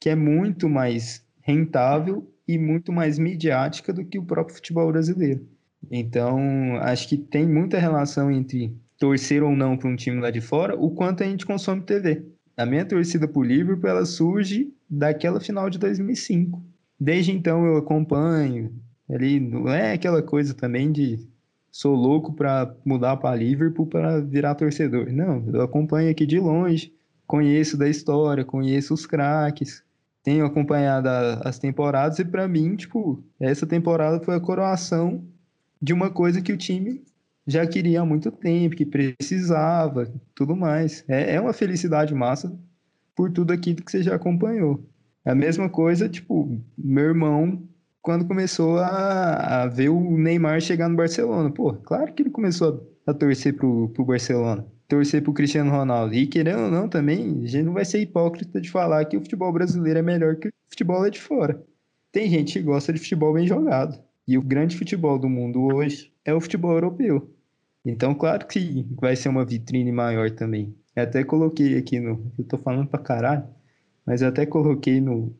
que 0.00 0.08
é 0.08 0.14
muito 0.14 0.68
mais 0.68 1.24
rentável 1.40 2.28
e 2.48 2.58
muito 2.58 2.92
mais 2.92 3.18
midiática 3.18 3.92
do 3.92 4.04
que 4.04 4.18
o 4.18 4.24
próprio 4.24 4.56
futebol 4.56 4.90
brasileiro. 4.90 5.46
Então, 5.90 6.76
acho 6.80 7.08
que 7.08 7.16
tem 7.16 7.46
muita 7.46 7.78
relação 7.78 8.30
entre 8.30 8.76
torcer 8.98 9.42
ou 9.42 9.54
não 9.54 9.76
para 9.76 9.88
um 9.88 9.96
time 9.96 10.20
lá 10.20 10.30
de 10.30 10.40
fora, 10.40 10.74
o 10.74 10.90
quanto 10.90 11.22
a 11.22 11.26
gente 11.26 11.46
consome 11.46 11.82
TV. 11.82 12.24
A 12.56 12.64
minha 12.64 12.84
torcida 12.84 13.28
por 13.28 13.46
Liverpool, 13.46 13.90
ela 13.90 14.06
surge 14.06 14.72
daquela 14.88 15.40
final 15.40 15.68
de 15.68 15.78
2005. 15.78 16.62
Desde 16.98 17.30
então 17.30 17.66
eu 17.66 17.76
acompanho, 17.76 18.72
ali 19.10 19.38
não 19.38 19.68
é 19.68 19.92
aquela 19.92 20.22
coisa 20.22 20.54
também 20.54 20.90
de 20.90 21.28
sou 21.70 21.94
louco 21.94 22.32
para 22.32 22.74
mudar 22.82 23.18
para 23.18 23.36
Liverpool 23.36 23.86
para 23.86 24.20
virar 24.22 24.54
torcedor. 24.54 25.12
Não, 25.12 25.44
eu 25.52 25.60
acompanho 25.60 26.10
aqui 26.10 26.24
de 26.24 26.40
longe, 26.40 26.94
conheço 27.26 27.76
da 27.76 27.86
história, 27.86 28.44
conheço 28.46 28.94
os 28.94 29.04
craques, 29.04 29.84
tenho 30.22 30.46
acompanhado 30.46 31.08
as 31.44 31.58
temporadas 31.58 32.18
e 32.18 32.24
para 32.24 32.48
mim, 32.48 32.74
tipo, 32.76 33.22
essa 33.38 33.66
temporada 33.66 34.18
foi 34.24 34.34
a 34.34 34.40
coroação 34.40 35.22
de 35.80 35.92
uma 35.92 36.08
coisa 36.08 36.40
que 36.40 36.52
o 36.52 36.56
time 36.56 37.04
já 37.46 37.66
queria 37.66 38.00
há 38.00 38.04
muito 38.04 38.30
tempo, 38.32 38.76
que 38.76 38.84
precisava, 38.84 40.12
tudo 40.34 40.56
mais. 40.56 41.04
É, 41.06 41.34
é 41.36 41.40
uma 41.40 41.52
felicidade 41.52 42.14
massa 42.14 42.58
por 43.14 43.30
tudo 43.30 43.52
aquilo 43.52 43.82
que 43.82 43.90
você 43.90 44.02
já 44.02 44.14
acompanhou. 44.14 44.84
É 45.24 45.30
a 45.30 45.34
mesma 45.34 45.68
coisa, 45.68 46.08
tipo, 46.08 46.60
meu 46.76 47.04
irmão, 47.04 47.62
quando 48.02 48.26
começou 48.26 48.78
a, 48.78 49.62
a 49.62 49.66
ver 49.66 49.88
o 49.88 50.16
Neymar 50.16 50.60
chegar 50.60 50.88
no 50.88 50.96
Barcelona. 50.96 51.50
Pô, 51.50 51.74
claro 51.74 52.12
que 52.12 52.22
ele 52.22 52.30
começou 52.30 52.88
a, 53.06 53.10
a 53.10 53.14
torcer 53.14 53.54
pro, 53.56 53.88
pro 53.90 54.04
Barcelona. 54.04 54.64
torcer 54.88 55.22
pro 55.22 55.32
Cristiano 55.32 55.70
Ronaldo. 55.70 56.14
E 56.14 56.26
querendo 56.26 56.64
ou 56.64 56.70
não, 56.70 56.88
também, 56.88 57.42
a 57.42 57.46
gente 57.46 57.64
não 57.64 57.72
vai 57.72 57.84
ser 57.84 58.00
hipócrita 58.00 58.60
de 58.60 58.70
falar 58.70 59.04
que 59.06 59.16
o 59.16 59.20
futebol 59.20 59.52
brasileiro 59.52 59.98
é 59.98 60.02
melhor 60.02 60.36
que 60.36 60.48
o 60.48 60.52
futebol 60.68 61.00
lá 61.00 61.08
de 61.08 61.20
fora. 61.20 61.60
Tem 62.12 62.30
gente 62.30 62.52
que 62.52 62.62
gosta 62.62 62.92
de 62.92 63.00
futebol 63.00 63.32
bem 63.34 63.46
jogado. 63.46 63.98
E 64.28 64.36
o 64.36 64.42
grande 64.42 64.76
futebol 64.76 65.18
do 65.18 65.28
mundo 65.28 65.62
hoje 65.62 66.12
é 66.24 66.34
o 66.34 66.40
futebol 66.40 66.72
europeu. 66.72 67.35
Então, 67.86 68.12
claro 68.14 68.44
que 68.48 68.84
vai 69.00 69.14
ser 69.14 69.28
uma 69.28 69.44
vitrine 69.44 69.92
maior 69.92 70.28
também. 70.32 70.74
Eu 70.94 71.04
até 71.04 71.22
coloquei 71.22 71.78
aqui 71.78 72.00
no. 72.00 72.32
Eu 72.36 72.44
tô 72.44 72.58
falando 72.58 72.88
pra 72.88 72.98
caralho, 72.98 73.44
mas 74.04 74.22
eu 74.22 74.28
até 74.28 74.44
coloquei 74.44 75.00
no, 75.00 75.32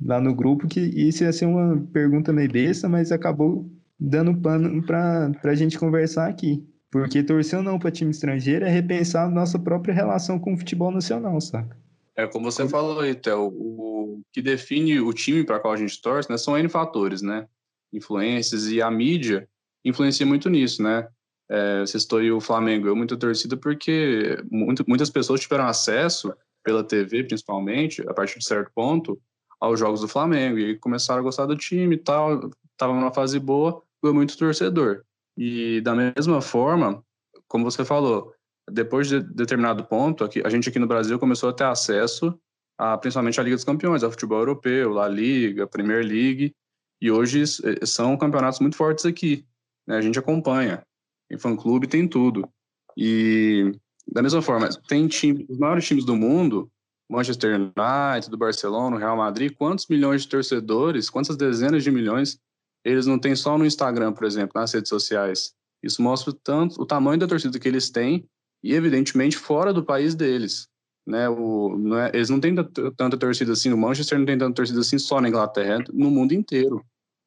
lá 0.00 0.20
no 0.20 0.34
grupo 0.34 0.68
que 0.68 0.80
isso 0.80 1.24
ia 1.24 1.32
ser 1.32 1.46
uma 1.46 1.78
pergunta 1.92 2.30
meio 2.30 2.52
besta, 2.52 2.88
mas 2.88 3.10
acabou 3.10 3.70
dando 3.98 4.36
pano 4.36 4.82
pra, 4.82 5.30
pra 5.40 5.54
gente 5.54 5.78
conversar 5.78 6.28
aqui. 6.28 6.62
Porque 6.90 7.22
torcer 7.22 7.58
ou 7.58 7.64
não 7.64 7.78
para 7.78 7.90
time 7.90 8.10
estrangeiro 8.10 8.66
é 8.66 8.68
repensar 8.68 9.28
nossa 9.30 9.58
própria 9.58 9.94
relação 9.94 10.38
com 10.38 10.54
o 10.54 10.58
futebol 10.58 10.90
nacional, 10.90 11.40
saca? 11.40 11.76
É 12.16 12.26
como 12.26 12.50
você 12.50 12.68
falou 12.68 13.00
aí, 13.00 13.14
Théo, 13.14 13.46
o 13.48 14.22
que 14.32 14.42
define 14.42 15.00
o 15.00 15.12
time 15.12 15.42
para 15.42 15.58
qual 15.58 15.72
a 15.72 15.76
gente 15.76 16.00
torce 16.00 16.30
né, 16.30 16.36
são 16.36 16.56
N 16.56 16.68
fatores, 16.68 17.22
né? 17.22 17.46
Influências 17.92 18.68
e 18.68 18.82
a 18.82 18.90
mídia 18.90 19.48
influencia 19.84 20.24
muito 20.24 20.48
nisso, 20.48 20.82
né? 20.82 21.06
É, 21.50 21.84
citou 21.86 22.18
aí 22.18 22.32
o 22.32 22.40
Flamengo, 22.40 22.88
eu 22.88 22.96
muito 22.96 23.16
torcida 23.16 23.56
porque 23.56 24.42
muito, 24.50 24.84
muitas 24.88 25.10
pessoas 25.10 25.40
tiveram 25.40 25.66
acesso, 25.66 26.34
pela 26.62 26.82
TV 26.82 27.24
principalmente, 27.24 28.02
a 28.08 28.14
partir 28.14 28.38
de 28.38 28.46
certo 28.46 28.70
ponto, 28.74 29.20
aos 29.60 29.78
jogos 29.78 30.00
do 30.00 30.08
Flamengo 30.08 30.58
e 30.58 30.78
começaram 30.78 31.20
a 31.20 31.22
gostar 31.22 31.46
do 31.46 31.56
time 31.56 31.96
e 31.96 31.98
tal, 31.98 32.50
estava 32.72 32.94
numa 32.94 33.12
fase 33.12 33.38
boa, 33.38 33.82
foi 34.00 34.12
muito 34.12 34.36
torcedor. 34.36 35.02
E 35.36 35.80
da 35.82 35.94
mesma 35.94 36.40
forma, 36.40 37.04
como 37.46 37.64
você 37.64 37.84
falou, 37.84 38.32
depois 38.70 39.08
de 39.08 39.20
determinado 39.20 39.84
ponto, 39.84 40.24
a 40.24 40.48
gente 40.48 40.68
aqui 40.68 40.78
no 40.78 40.86
Brasil 40.86 41.18
começou 41.18 41.50
a 41.50 41.52
ter 41.52 41.64
acesso 41.64 42.38
a 42.78 42.98
principalmente 42.98 43.38
a 43.38 43.42
Liga 43.42 43.56
dos 43.56 43.64
Campeões, 43.64 44.02
ao 44.02 44.10
futebol 44.10 44.38
europeu, 44.38 44.92
La 44.92 45.06
Liga, 45.06 45.66
Premier 45.66 46.04
League, 46.04 46.54
e 47.00 47.10
hoje 47.10 47.42
eh, 47.42 47.86
são 47.86 48.16
campeonatos 48.16 48.60
muito 48.60 48.76
fortes 48.76 49.04
aqui. 49.04 49.46
Né? 49.86 49.96
A 49.96 50.00
gente 50.00 50.18
acompanha. 50.18 50.84
Tem 51.28 51.38
fã-clube, 51.38 51.86
tem 51.86 52.06
tudo. 52.06 52.48
E 52.96 53.72
da 54.06 54.22
mesma 54.22 54.42
forma, 54.42 54.68
tem 54.88 55.06
time, 55.08 55.46
os 55.48 55.58
maiores 55.58 55.86
times 55.86 56.04
do 56.04 56.14
mundo, 56.14 56.70
Manchester 57.08 57.54
United, 57.54 58.30
do 58.30 58.36
Barcelona, 58.36 58.98
Real 58.98 59.16
Madrid, 59.16 59.52
quantos 59.56 59.86
milhões 59.88 60.22
de 60.22 60.28
torcedores, 60.28 61.10
quantas 61.10 61.36
dezenas 61.36 61.82
de 61.82 61.90
milhões 61.90 62.38
eles 62.84 63.06
não 63.06 63.18
têm 63.18 63.34
só 63.34 63.56
no 63.56 63.64
Instagram, 63.64 64.12
por 64.12 64.24
exemplo, 64.24 64.52
nas 64.54 64.72
redes 64.72 64.90
sociais. 64.90 65.54
Isso 65.82 66.02
mostra 66.02 66.34
tanto, 66.44 66.80
o 66.80 66.86
tamanho 66.86 67.18
da 67.18 67.26
torcida 67.26 67.58
que 67.58 67.66
eles 67.66 67.90
têm 67.90 68.28
e, 68.62 68.74
evidentemente, 68.74 69.36
fora 69.36 69.72
do 69.72 69.84
país 69.84 70.14
deles. 70.14 70.68
Né? 71.06 71.28
O, 71.28 71.76
não 71.78 71.98
é, 71.98 72.10
eles 72.14 72.28
não 72.28 72.40
têm 72.40 72.54
tanta 72.96 73.16
torcida 73.16 73.52
assim, 73.52 73.72
o 73.72 73.78
Manchester 73.78 74.18
não 74.18 74.26
tem 74.26 74.38
tanta 74.38 74.54
torcida 74.54 74.80
assim 74.80 74.98
só 74.98 75.20
na 75.20 75.28
Inglaterra, 75.28 75.82
no 75.92 76.10
mundo 76.10 76.32
inteiro. 76.32 76.84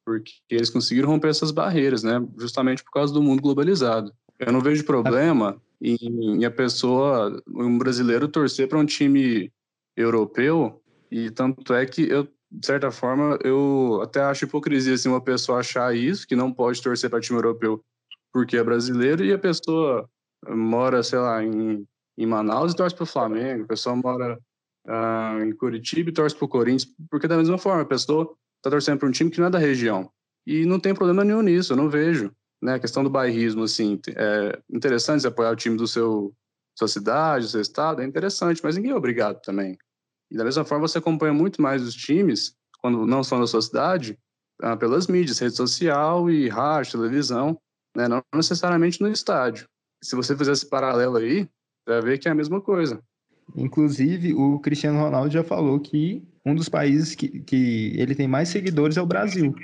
Porque 0.08 0.32
eles 0.50 0.70
conseguiram 0.70 1.10
romper 1.10 1.28
essas 1.28 1.50
barreiras, 1.50 2.02
né? 2.02 2.26
justamente 2.38 2.82
por 2.82 2.92
causa 2.92 3.12
do 3.12 3.22
mundo 3.22 3.42
globalizado. 3.42 4.10
Eu 4.38 4.50
não 4.50 4.60
vejo 4.60 4.84
problema 4.84 5.60
em, 5.82 5.96
em 6.00 6.44
a 6.46 6.50
pessoa, 6.50 7.42
um 7.46 7.76
brasileiro, 7.76 8.26
torcer 8.26 8.66
para 8.68 8.78
um 8.78 8.86
time 8.86 9.52
europeu, 9.94 10.80
e 11.10 11.30
tanto 11.30 11.74
é 11.74 11.84
que 11.84 12.08
eu 12.08 12.26
de 12.50 12.66
certa 12.66 12.90
forma, 12.90 13.38
eu 13.44 14.00
até 14.02 14.22
acho 14.22 14.46
hipocrisia 14.46 14.94
assim, 14.94 15.10
uma 15.10 15.20
pessoa 15.20 15.58
achar 15.58 15.94
isso, 15.94 16.26
que 16.26 16.34
não 16.34 16.50
pode 16.50 16.80
torcer 16.80 17.10
para 17.10 17.20
time 17.20 17.36
europeu 17.36 17.84
porque 18.32 18.56
é 18.56 18.64
brasileiro, 18.64 19.22
e 19.22 19.32
a 19.32 19.38
pessoa 19.38 20.08
mora, 20.48 21.02
sei 21.02 21.18
lá, 21.18 21.44
em, 21.44 21.86
em 22.16 22.26
Manaus 22.26 22.72
e 22.72 22.76
torce 22.76 22.94
para 22.94 23.02
o 23.02 23.06
Flamengo, 23.06 23.64
a 23.64 23.68
pessoa 23.68 23.94
mora 23.94 24.38
uh, 24.86 25.44
em 25.44 25.52
Curitiba 25.52 26.08
e 26.08 26.12
torce 26.12 26.34
para 26.34 26.44
o 26.44 26.48
Corinthians, 26.48 26.90
porque 27.10 27.28
da 27.28 27.36
mesma 27.36 27.58
forma, 27.58 27.82
a 27.82 27.86
pessoa 27.86 28.34
está 28.58 28.70
torcendo 28.70 28.98
para 28.98 29.08
um 29.08 29.12
time 29.12 29.30
que 29.30 29.40
não 29.40 29.46
é 29.46 29.50
da 29.50 29.58
região. 29.58 30.10
E 30.46 30.64
não 30.64 30.78
tem 30.78 30.94
problema 30.94 31.24
nenhum 31.24 31.42
nisso, 31.42 31.72
eu 31.72 31.76
não 31.76 31.88
vejo. 31.88 32.32
Né? 32.62 32.74
A 32.74 32.78
questão 32.78 33.04
do 33.04 33.10
bairrismo, 33.10 33.64
assim, 33.64 34.00
é 34.08 34.58
interessante 34.70 35.26
apoiar 35.26 35.50
o 35.50 35.56
time 35.56 35.76
do 35.76 35.86
seu 35.86 36.34
sua 36.78 36.86
cidade, 36.86 37.44
do 37.44 37.50
seu 37.50 37.60
estado, 37.60 38.02
é 38.02 38.04
interessante, 38.04 38.60
mas 38.62 38.76
ninguém 38.76 38.92
é 38.92 38.94
obrigado 38.94 39.40
também. 39.40 39.76
E 40.30 40.36
da 40.36 40.44
mesma 40.44 40.64
forma, 40.64 40.86
você 40.86 40.98
acompanha 40.98 41.32
muito 41.32 41.60
mais 41.60 41.82
os 41.82 41.92
times, 41.92 42.54
quando 42.80 43.04
não 43.04 43.24
são 43.24 43.40
da 43.40 43.48
sua 43.48 43.60
cidade, 43.60 44.16
ah, 44.62 44.76
pelas 44.76 45.08
mídias, 45.08 45.40
rede 45.40 45.56
social 45.56 46.30
e 46.30 46.48
rádio, 46.48 46.92
televisão, 46.92 47.60
né? 47.96 48.06
não 48.06 48.22
necessariamente 48.32 49.00
no 49.00 49.08
estádio. 49.08 49.68
Se 50.02 50.14
você 50.14 50.36
fizer 50.36 50.52
esse 50.52 50.68
paralelo 50.68 51.16
aí, 51.16 51.42
você 51.42 52.00
vai 52.00 52.00
ver 52.00 52.18
que 52.18 52.28
é 52.28 52.30
a 52.30 52.34
mesma 52.34 52.60
coisa. 52.60 53.02
Inclusive, 53.56 54.34
o 54.34 54.58
Cristiano 54.58 55.00
Ronaldo 55.00 55.30
já 55.30 55.42
falou 55.42 55.78
que 55.80 56.22
um 56.44 56.54
dos 56.54 56.68
países 56.68 57.14
que, 57.14 57.40
que 57.40 57.92
ele 57.96 58.14
tem 58.14 58.28
mais 58.28 58.48
seguidores 58.48 58.96
é 58.96 59.02
o 59.02 59.06
Brasil. 59.06 59.54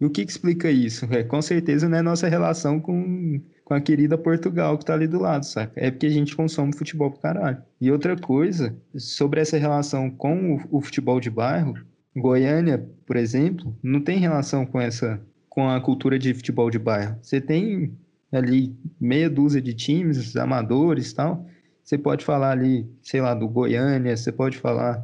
E 0.00 0.04
o 0.04 0.10
que, 0.10 0.24
que 0.24 0.30
explica 0.30 0.70
isso? 0.70 1.06
É, 1.10 1.22
com 1.22 1.40
certeza 1.40 1.88
não 1.88 1.98
é 1.98 2.02
nossa 2.02 2.28
relação 2.28 2.78
com, 2.78 3.40
com 3.64 3.74
a 3.74 3.80
querida 3.80 4.18
Portugal 4.18 4.76
que 4.76 4.84
tá 4.84 4.94
ali 4.94 5.06
do 5.06 5.18
lado, 5.18 5.44
saca? 5.46 5.72
É 5.76 5.90
porque 5.90 6.06
a 6.06 6.10
gente 6.10 6.36
consome 6.36 6.76
futebol 6.76 7.10
pro 7.10 7.20
caralho. 7.20 7.62
E 7.80 7.90
outra 7.90 8.16
coisa, 8.16 8.76
sobre 8.96 9.40
essa 9.40 9.56
relação 9.56 10.10
com 10.10 10.54
o, 10.54 10.78
o 10.78 10.80
futebol 10.82 11.18
de 11.18 11.30
bairro, 11.30 11.74
Goiânia, 12.14 12.86
por 13.06 13.16
exemplo, 13.16 13.76
não 13.82 14.00
tem 14.00 14.18
relação 14.18 14.64
com 14.64 14.80
essa 14.80 15.20
com 15.48 15.70
a 15.70 15.80
cultura 15.80 16.18
de 16.18 16.34
futebol 16.34 16.70
de 16.70 16.78
bairro. 16.78 17.16
Você 17.22 17.40
tem 17.40 17.96
ali 18.30 18.76
meia 19.00 19.30
dúzia 19.30 19.60
de 19.60 19.72
times 19.72 20.36
amadores 20.36 21.10
e 21.10 21.14
tal. 21.14 21.46
Você 21.86 21.96
pode 21.96 22.24
falar 22.24 22.50
ali, 22.50 22.86
sei 23.00 23.22
lá, 23.22 23.32
do 23.32 23.48
Goiânia, 23.48 24.14
você 24.14 24.30
pode 24.30 24.58
falar 24.58 25.02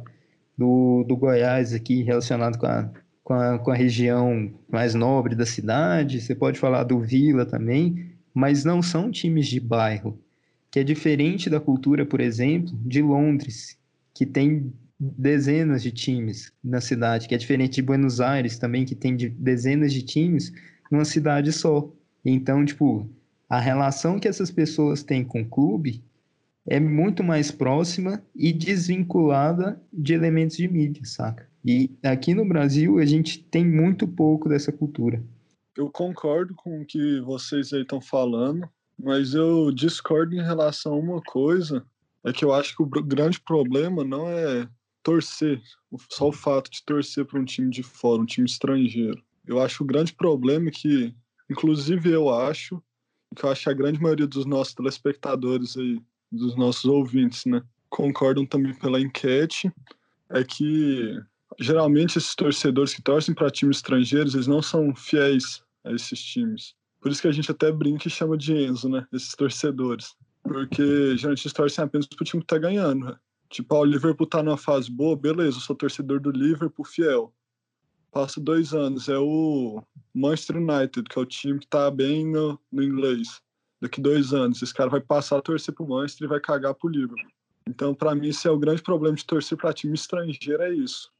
do, 0.55 1.03
do 1.07 1.17
Goiás 1.17 1.73
aqui 1.73 2.03
relacionado 2.03 2.59
com 2.59 2.67
a 2.67 2.91
com 3.23 3.33
a, 3.33 3.57
com 3.57 3.71
a 3.71 3.75
região 3.75 4.53
mais 4.69 4.93
nobre 4.93 5.35
da 5.35 5.45
cidade, 5.45 6.21
você 6.21 6.35
pode 6.35 6.59
falar 6.59 6.83
do 6.83 6.99
Vila 6.99 7.45
também, 7.45 8.11
mas 8.33 8.65
não 8.65 8.81
são 8.81 9.09
times 9.09 9.47
de 9.47 9.59
bairro, 9.59 10.19
que 10.69 10.79
é 10.79 10.83
diferente 10.83 11.49
da 11.49 11.59
cultura, 11.59 12.05
por 12.05 12.19
exemplo, 12.19 12.77
de 12.83 13.01
Londres, 13.01 13.77
que 14.13 14.25
tem 14.25 14.73
dezenas 14.99 15.81
de 15.81 15.91
times 15.91 16.51
na 16.63 16.81
cidade, 16.81 17.27
que 17.27 17.35
é 17.35 17.37
diferente 17.37 17.75
de 17.75 17.81
Buenos 17.81 18.19
Aires 18.19 18.57
também, 18.57 18.85
que 18.85 18.95
tem 18.95 19.15
dezenas 19.15 19.93
de 19.93 20.01
times 20.01 20.51
numa 20.91 21.05
cidade 21.05 21.51
só. 21.51 21.89
Então, 22.25 22.65
tipo, 22.65 23.09
a 23.49 23.59
relação 23.59 24.19
que 24.19 24.27
essas 24.27 24.51
pessoas 24.51 25.03
têm 25.03 25.23
com 25.23 25.41
o 25.41 25.45
clube 25.45 26.03
é 26.65 26.79
muito 26.79 27.23
mais 27.23 27.51
próxima 27.51 28.23
e 28.35 28.53
desvinculada 28.53 29.81
de 29.91 30.13
elementos 30.13 30.57
de 30.57 30.67
mídia, 30.67 31.03
saca? 31.05 31.47
E 31.65 31.91
aqui 32.03 32.33
no 32.33 32.47
Brasil 32.47 32.99
a 32.99 33.05
gente 33.05 33.43
tem 33.43 33.65
muito 33.65 34.07
pouco 34.07 34.49
dessa 34.49 34.71
cultura. 34.71 35.23
Eu 35.75 35.89
concordo 35.89 36.53
com 36.55 36.81
o 36.81 36.85
que 36.85 37.19
vocês 37.21 37.73
aí 37.73 37.81
estão 37.81 37.99
falando, 37.99 38.69
mas 38.97 39.33
eu 39.33 39.71
discordo 39.71 40.35
em 40.35 40.43
relação 40.43 40.93
a 40.93 40.99
uma 40.99 41.21
coisa, 41.21 41.85
é 42.23 42.31
que 42.31 42.45
eu 42.45 42.53
acho 42.53 42.75
que 42.75 42.83
o 42.83 42.85
grande 42.85 43.39
problema 43.39 44.03
não 44.03 44.29
é 44.29 44.67
torcer, 45.01 45.61
só 46.09 46.29
o 46.29 46.33
fato 46.33 46.71
de 46.71 46.83
torcer 46.85 47.25
para 47.25 47.39
um 47.39 47.45
time 47.45 47.69
de 47.69 47.83
fora, 47.83 48.21
um 48.21 48.25
time 48.25 48.47
estrangeiro. 48.47 49.21
Eu 49.45 49.59
acho 49.59 49.83
o 49.83 49.87
grande 49.87 50.13
problema 50.13 50.69
é 50.69 50.71
que, 50.71 51.13
inclusive 51.49 52.09
eu 52.09 52.29
acho, 52.29 52.81
que 53.35 53.43
eu 53.43 53.49
acho 53.49 53.69
a 53.69 53.73
grande 53.73 54.01
maioria 54.01 54.27
dos 54.27 54.45
nossos 54.45 54.73
telespectadores 54.73 55.75
aí, 55.75 55.99
dos 56.33 56.55
nossos 56.55 56.85
ouvintes, 56.85 57.45
né, 57.45 57.61
concordam 57.89 58.45
também 58.45 58.73
pela 58.73 58.99
enquete, 58.99 59.71
é 60.29 60.43
que 60.43 61.15
geralmente 61.59 62.17
esses 62.17 62.35
torcedores 62.35 62.93
que 62.93 63.01
torcem 63.01 63.35
para 63.35 63.51
times 63.51 63.77
estrangeiros, 63.77 64.33
eles 64.33 64.47
não 64.47 64.61
são 64.61 64.95
fiéis 64.95 65.63
a 65.83 65.91
esses 65.91 66.19
times. 66.19 66.73
Por 66.99 67.11
isso 67.11 67.21
que 67.21 67.27
a 67.27 67.31
gente 67.31 67.51
até 67.51 67.71
brinca 67.71 68.07
e 68.07 68.11
chama 68.11 68.37
de 68.37 68.53
Enzo, 68.53 68.89
né? 68.89 69.05
Esses 69.11 69.35
torcedores. 69.35 70.15
Porque 70.41 71.15
geralmente 71.17 71.45
eles 71.45 71.53
torcem 71.53 71.83
apenas 71.83 72.07
pro 72.07 72.25
time 72.25 72.41
que 72.41 72.47
tá 72.47 72.57
ganhando. 72.57 73.05
Né? 73.05 73.15
Tipo, 73.49 73.75
ah, 73.75 73.79
o 73.81 73.85
Liverpool 73.85 74.25
tá 74.25 74.41
numa 74.41 74.57
fase 74.57 74.89
boa, 74.89 75.15
beleza, 75.15 75.57
eu 75.57 75.61
sou 75.61 75.75
torcedor 75.75 76.19
do 76.19 76.31
Liverpool 76.31 76.85
fiel. 76.85 77.31
Passa 78.11 78.41
dois 78.41 78.73
anos, 78.73 79.09
é 79.09 79.17
o 79.17 79.83
Manchester 80.13 80.57
United, 80.57 81.03
que 81.03 81.19
é 81.19 81.21
o 81.21 81.25
time 81.25 81.59
que 81.59 81.67
tá 81.67 81.91
bem 81.91 82.25
no, 82.25 82.59
no 82.71 82.81
inglês. 82.81 83.42
Daqui 83.83 84.01
dois 84.01 84.33
anos, 84.33 84.61
esse 84.61 84.73
cara 84.73 84.89
vai 84.89 85.01
passar 85.01 85.37
a 85.37 85.41
torcer 85.41 85.75
pro 85.75 85.87
Manchester 85.87 86.25
e 86.25 86.29
vai 86.29 86.39
cagar 86.39 86.73
pro 86.73 86.89
Liverpool. 86.89 87.29
Então, 87.67 87.93
para 87.93 88.15
mim, 88.15 88.29
esse 88.29 88.47
é 88.47 88.51
o 88.51 88.57
grande 88.57 88.81
problema 88.81 89.15
de 89.15 89.25
torcer 89.25 89.57
para 89.57 89.73
time 89.73 89.93
estrangeiro, 89.93 90.63
é 90.63 90.73
isso 90.73 91.13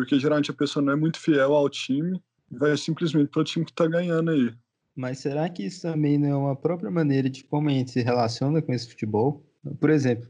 porque 0.00 0.18
geralmente 0.18 0.50
a 0.50 0.54
pessoa 0.54 0.82
não 0.82 0.94
é 0.94 0.96
muito 0.96 1.20
fiel 1.20 1.52
ao 1.52 1.68
time 1.68 2.18
e 2.50 2.56
vai 2.56 2.74
simplesmente 2.74 3.28
para 3.28 3.42
o 3.42 3.44
time 3.44 3.66
que 3.66 3.70
está 3.70 3.86
ganhando 3.86 4.30
aí. 4.30 4.50
Mas 4.96 5.18
será 5.18 5.46
que 5.50 5.62
isso 5.62 5.82
também 5.82 6.16
não 6.16 6.28
é 6.28 6.36
uma 6.36 6.56
própria 6.56 6.90
maneira 6.90 7.28
de 7.28 7.44
como 7.44 7.68
a 7.68 7.72
gente 7.72 7.90
se 7.90 8.00
relaciona 8.00 8.62
com 8.62 8.72
esse 8.72 8.88
futebol? 8.88 9.44
Por 9.78 9.90
exemplo, 9.90 10.26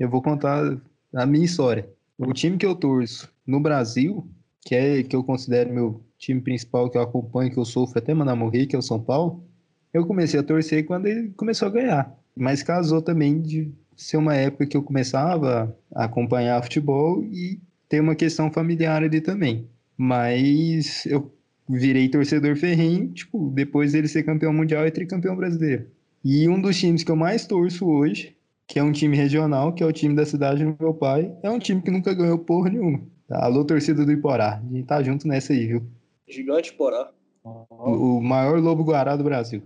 eu 0.00 0.10
vou 0.10 0.20
contar 0.20 0.80
a 1.14 1.26
minha 1.26 1.44
história. 1.44 1.88
O 2.18 2.32
time 2.32 2.58
que 2.58 2.66
eu 2.66 2.74
torço 2.74 3.32
no 3.46 3.60
Brasil, 3.60 4.28
que 4.62 4.74
é 4.74 5.02
que 5.04 5.14
eu 5.14 5.22
considero 5.22 5.72
meu 5.72 6.04
time 6.18 6.40
principal, 6.40 6.90
que 6.90 6.98
eu 6.98 7.02
acompanho, 7.02 7.52
que 7.52 7.58
eu 7.58 7.64
sofro 7.64 7.96
até 7.96 8.12
mandar 8.12 8.34
morrer, 8.34 8.66
que 8.66 8.74
é 8.74 8.78
o 8.80 8.82
São 8.82 9.00
Paulo, 9.00 9.48
eu 9.94 10.04
comecei 10.04 10.40
a 10.40 10.42
torcer 10.42 10.84
quando 10.84 11.06
ele 11.06 11.30
começou 11.36 11.68
a 11.68 11.70
ganhar. 11.70 12.12
Mas 12.36 12.64
casou 12.64 13.00
também 13.00 13.40
de 13.40 13.72
ser 13.96 14.16
uma 14.16 14.34
época 14.34 14.66
que 14.66 14.76
eu 14.76 14.82
começava 14.82 15.74
a 15.94 16.04
acompanhar 16.04 16.60
futebol 16.62 17.22
e 17.22 17.60
ter 17.88 18.00
uma 18.00 18.16
questão 18.16 18.50
familiar 18.50 19.04
ali 19.04 19.20
também. 19.20 19.68
Mas 19.96 21.06
eu 21.06 21.32
virei 21.68 22.08
torcedor 22.08 22.56
ferrenho, 22.56 23.12
tipo, 23.12 23.50
depois 23.50 23.92
dele 23.92 24.08
ser 24.08 24.24
campeão 24.24 24.52
mundial 24.52 24.84
e 24.84 24.90
tricampeão 24.90 25.36
brasileiro. 25.36 25.86
E 26.24 26.48
um 26.48 26.60
dos 26.60 26.76
times 26.76 27.04
que 27.04 27.12
eu 27.12 27.16
mais 27.16 27.46
torço 27.46 27.86
hoje, 27.86 28.36
que 28.66 28.80
é 28.80 28.82
um 28.82 28.90
time 28.90 29.16
regional, 29.16 29.72
que 29.72 29.82
é 29.84 29.86
o 29.86 29.92
time 29.92 30.16
da 30.16 30.26
cidade 30.26 30.64
do 30.64 30.76
meu 30.80 30.92
pai, 30.92 31.32
é 31.40 31.48
um 31.48 31.58
time 31.58 31.80
que 31.80 31.90
nunca 31.90 32.12
ganhou 32.12 32.38
porra 32.38 32.68
nenhuma. 32.68 33.00
Alô, 33.30 33.64
torcida 33.64 34.04
do 34.04 34.10
Iporá. 34.10 34.58
A 34.58 34.74
gente 34.74 34.86
tá 34.86 35.00
junto 35.02 35.28
nessa 35.28 35.52
aí, 35.52 35.66
viu? 35.68 35.86
Gigante 36.26 36.72
Iporá. 36.72 37.10
O, 37.44 38.18
o 38.18 38.22
maior 38.22 38.58
lobo 38.58 38.82
guará 38.82 39.14
do 39.16 39.22
Brasil. 39.22 39.62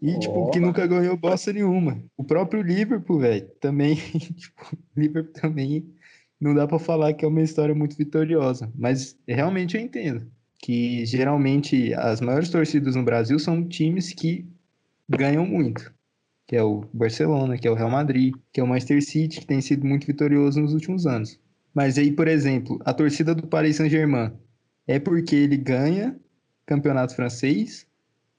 E, 0.00 0.14
oh. 0.14 0.18
tipo, 0.18 0.50
que 0.50 0.60
nunca 0.60 0.86
ganhou 0.86 1.16
bosta 1.16 1.52
nenhuma. 1.52 2.02
O 2.16 2.24
próprio 2.24 2.62
Liverpool, 2.62 3.18
velho, 3.18 3.48
também, 3.60 3.96
tipo, 4.36 4.78
Liverpool 4.96 5.32
também 5.32 5.84
não 6.40 6.54
dá 6.54 6.66
para 6.66 6.78
falar 6.78 7.12
que 7.14 7.24
é 7.24 7.28
uma 7.28 7.42
história 7.42 7.74
muito 7.74 7.96
vitoriosa, 7.96 8.70
mas 8.76 9.18
realmente 9.26 9.76
eu 9.76 9.82
entendo 9.82 10.30
que 10.60 11.04
geralmente 11.04 11.92
as 11.94 12.20
maiores 12.20 12.48
torcidas 12.48 12.94
no 12.94 13.04
Brasil 13.04 13.38
são 13.38 13.66
times 13.66 14.12
que 14.12 14.46
ganham 15.08 15.44
muito, 15.46 15.92
que 16.46 16.56
é 16.56 16.62
o 16.62 16.84
Barcelona, 16.92 17.56
que 17.56 17.66
é 17.66 17.70
o 17.70 17.74
Real 17.74 17.90
Madrid, 17.90 18.34
que 18.52 18.60
é 18.60 18.62
o 18.64 18.66
Manchester 18.66 19.02
City, 19.02 19.40
que 19.40 19.46
tem 19.46 19.60
sido 19.60 19.86
muito 19.86 20.06
vitorioso 20.06 20.60
nos 20.60 20.74
últimos 20.74 21.06
anos. 21.06 21.40
Mas 21.74 21.98
aí, 21.98 22.12
por 22.12 22.28
exemplo, 22.28 22.80
a 22.84 22.92
torcida 22.92 23.34
do 23.34 23.46
Paris 23.46 23.76
Saint-Germain 23.76 24.32
é 24.86 24.98
porque 24.98 25.34
ele 25.34 25.56
ganha 25.56 26.18
campeonato 26.66 27.14
francês 27.14 27.86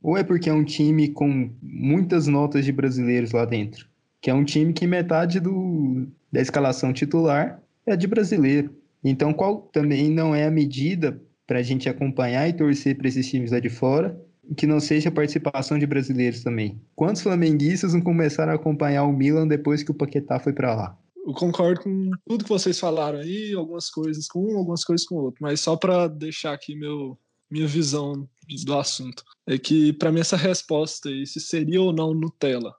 ou 0.02 0.18
é 0.18 0.24
porque 0.24 0.50
é 0.50 0.54
um 0.54 0.64
time 0.64 1.10
com 1.10 1.50
muitas 1.62 2.28
notas 2.28 2.64
de 2.64 2.72
brasileiros 2.72 3.32
lá 3.32 3.46
dentro? 3.46 3.88
Que 4.22 4.30
é 4.30 4.34
um 4.34 4.44
time 4.44 4.74
que 4.74 4.88
metade 4.88 5.40
do, 5.40 6.08
da 6.32 6.42
escalação 6.42 6.94
titular 6.94 7.62
é 7.86 7.96
de 7.96 8.08
brasileiro. 8.08 8.74
Então, 9.04 9.34
qual 9.34 9.70
também 9.74 10.10
não 10.10 10.36
é 10.36 10.46
a 10.46 10.52
medida 10.52 11.22
para 11.48 11.60
a 11.60 11.64
gente 11.64 11.90
acompanhar 11.90 12.48
e 12.48 12.54
torcer 12.54 12.98
para 12.98 13.08
esses 13.08 13.30
times 13.30 13.52
lá 13.52 13.60
de 13.60 13.70
fora, 13.70 14.20
que 14.56 14.68
não 14.68 14.80
seja 14.80 15.10
a 15.10 15.12
participação 15.12 15.80
de 15.80 15.86
brasileiros 15.86 16.44
também? 16.44 16.80
Quantos 16.96 17.22
flamenguistas 17.22 17.94
não 17.94 18.02
começaram 18.02 18.52
a 18.52 18.56
acompanhar 18.56 19.04
o 19.04 19.14
Milan 19.14 19.48
depois 19.48 19.84
que 19.84 19.92
o 19.92 19.96
Paquetá 19.96 20.40
foi 20.40 20.54
para 20.54 20.76
lá? 20.76 20.98
Eu 21.26 21.34
concordo 21.34 21.82
com 21.82 22.12
tudo 22.28 22.44
que 22.44 22.50
vocês 22.50 22.80
falaram 22.80 23.20
aí, 23.20 23.54
algumas 23.54 23.90
coisas 23.90 24.28
com 24.28 24.54
um, 24.54 24.58
algumas 24.58 24.84
coisas 24.84 25.06
com 25.06 25.16
o 25.16 25.24
outro, 25.24 25.40
mas 25.42 25.60
só 25.60 25.76
para 25.76 26.08
deixar 26.08 26.54
aqui 26.54 26.76
meu, 26.76 27.18
minha 27.52 27.68
visão 27.68 28.28
do 28.66 28.78
assunto. 28.78 29.24
É 29.48 29.58
que, 29.58 29.94
para 29.94 30.12
mim, 30.12 30.20
essa 30.20 30.38
resposta 30.38 31.10
aí, 31.10 31.26
se 31.26 31.40
seria 31.40 31.82
ou 31.82 31.94
não 31.94 32.14
Nutella, 32.14 32.74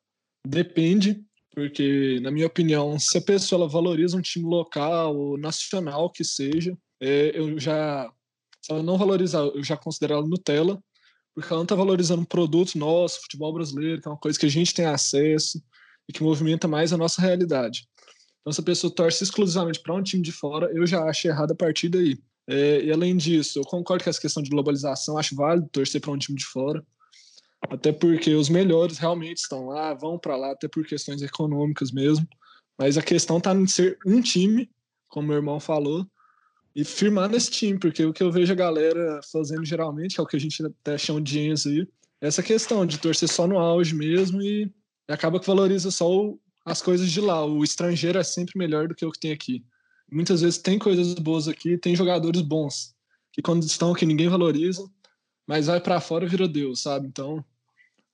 depende, 0.46 1.22
porque, 1.52 2.18
na 2.20 2.30
minha 2.30 2.46
opinião, 2.46 2.98
se 2.98 3.18
a 3.18 3.22
pessoa 3.22 3.68
valoriza 3.68 4.16
um 4.16 4.22
time 4.22 4.48
local 4.48 5.16
ou 5.16 5.38
nacional 5.38 6.10
que 6.10 6.24
seja, 6.24 6.76
é, 7.00 7.32
eu 7.38 7.58
já. 7.58 8.10
Se 8.62 8.72
ela 8.72 8.82
não 8.82 8.98
valorizar, 8.98 9.40
eu 9.40 9.64
já 9.64 9.76
considero 9.76 10.14
ela 10.14 10.26
Nutella, 10.26 10.78
porque 11.34 11.48
ela 11.50 11.60
não 11.60 11.64
está 11.64 11.74
valorizando 11.74 12.22
um 12.22 12.26
produto 12.26 12.78
nosso, 12.78 13.22
futebol 13.22 13.52
brasileiro, 13.52 14.00
que 14.00 14.08
é 14.08 14.10
uma 14.10 14.18
coisa 14.18 14.38
que 14.38 14.46
a 14.46 14.50
gente 14.50 14.74
tem 14.74 14.84
acesso 14.84 15.62
e 16.08 16.12
que 16.12 16.22
movimenta 16.22 16.68
mais 16.68 16.92
a 16.92 16.96
nossa 16.96 17.22
realidade. 17.22 17.88
Então, 18.40 18.52
se 18.52 18.60
a 18.60 18.64
pessoa 18.64 18.94
torce 18.94 19.24
exclusivamente 19.24 19.80
para 19.80 19.94
um 19.94 20.02
time 20.02 20.22
de 20.22 20.32
fora, 20.32 20.70
eu 20.74 20.86
já 20.86 21.04
acho 21.04 21.28
errado 21.28 21.52
a 21.52 21.54
partir 21.54 21.88
daí. 21.88 22.18
É, 22.52 22.82
e 22.82 22.90
além 22.90 23.16
disso, 23.16 23.60
eu 23.60 23.62
concordo 23.62 24.02
com 24.02 24.10
essa 24.10 24.20
questão 24.20 24.42
de 24.42 24.50
globalização, 24.50 25.16
acho 25.16 25.36
válido 25.36 25.68
torcer 25.68 26.00
para 26.00 26.10
um 26.10 26.18
time 26.18 26.36
de 26.36 26.44
fora, 26.44 26.84
até 27.70 27.92
porque 27.92 28.34
os 28.34 28.48
melhores 28.48 28.98
realmente 28.98 29.36
estão 29.36 29.68
lá, 29.68 29.94
vão 29.94 30.18
para 30.18 30.36
lá, 30.36 30.50
até 30.50 30.66
por 30.66 30.84
questões 30.84 31.22
econômicas 31.22 31.92
mesmo. 31.92 32.26
Mas 32.76 32.98
a 32.98 33.02
questão 33.02 33.38
está 33.38 33.54
em 33.54 33.68
ser 33.68 33.96
um 34.04 34.20
time, 34.20 34.68
como 35.08 35.28
meu 35.28 35.36
irmão 35.36 35.60
falou, 35.60 36.04
e 36.74 36.84
firmar 36.84 37.28
nesse 37.28 37.52
time, 37.52 37.78
porque 37.78 38.04
o 38.04 38.12
que 38.12 38.22
eu 38.22 38.32
vejo 38.32 38.52
a 38.52 38.56
galera 38.56 39.20
fazendo 39.32 39.64
geralmente, 39.64 40.16
que 40.16 40.20
é 40.20 40.24
o 40.24 40.26
que 40.26 40.36
a 40.36 40.40
gente 40.40 40.60
até 40.66 40.98
chama 40.98 41.20
de 41.20 41.32
gens 41.32 41.66
aí, 41.68 41.86
é 42.20 42.26
essa 42.26 42.42
questão 42.42 42.84
de 42.84 42.98
torcer 42.98 43.28
só 43.28 43.46
no 43.46 43.60
auge 43.60 43.94
mesmo 43.94 44.42
e, 44.42 44.64
e 45.08 45.12
acaba 45.12 45.38
que 45.38 45.46
valoriza 45.46 45.92
só 45.92 46.10
o, 46.10 46.40
as 46.64 46.82
coisas 46.82 47.08
de 47.08 47.20
lá. 47.20 47.44
O 47.46 47.62
estrangeiro 47.62 48.18
é 48.18 48.24
sempre 48.24 48.58
melhor 48.58 48.88
do 48.88 48.94
que 48.94 49.06
o 49.06 49.12
que 49.12 49.20
tem 49.20 49.30
aqui 49.30 49.64
muitas 50.12 50.40
vezes 50.40 50.58
tem 50.58 50.78
coisas 50.78 51.14
boas 51.14 51.48
aqui, 51.48 51.78
tem 51.78 51.94
jogadores 51.94 52.42
bons, 52.42 52.94
que 53.32 53.42
quando 53.42 53.62
estão 53.62 53.92
aqui 53.92 54.04
ninguém 54.04 54.28
valoriza, 54.28 54.88
mas 55.46 55.66
vai 55.66 55.80
para 55.80 56.00
fora 56.00 56.26
vira 56.26 56.46
Deus, 56.46 56.80
sabe? 56.82 57.06
Então, 57.06 57.44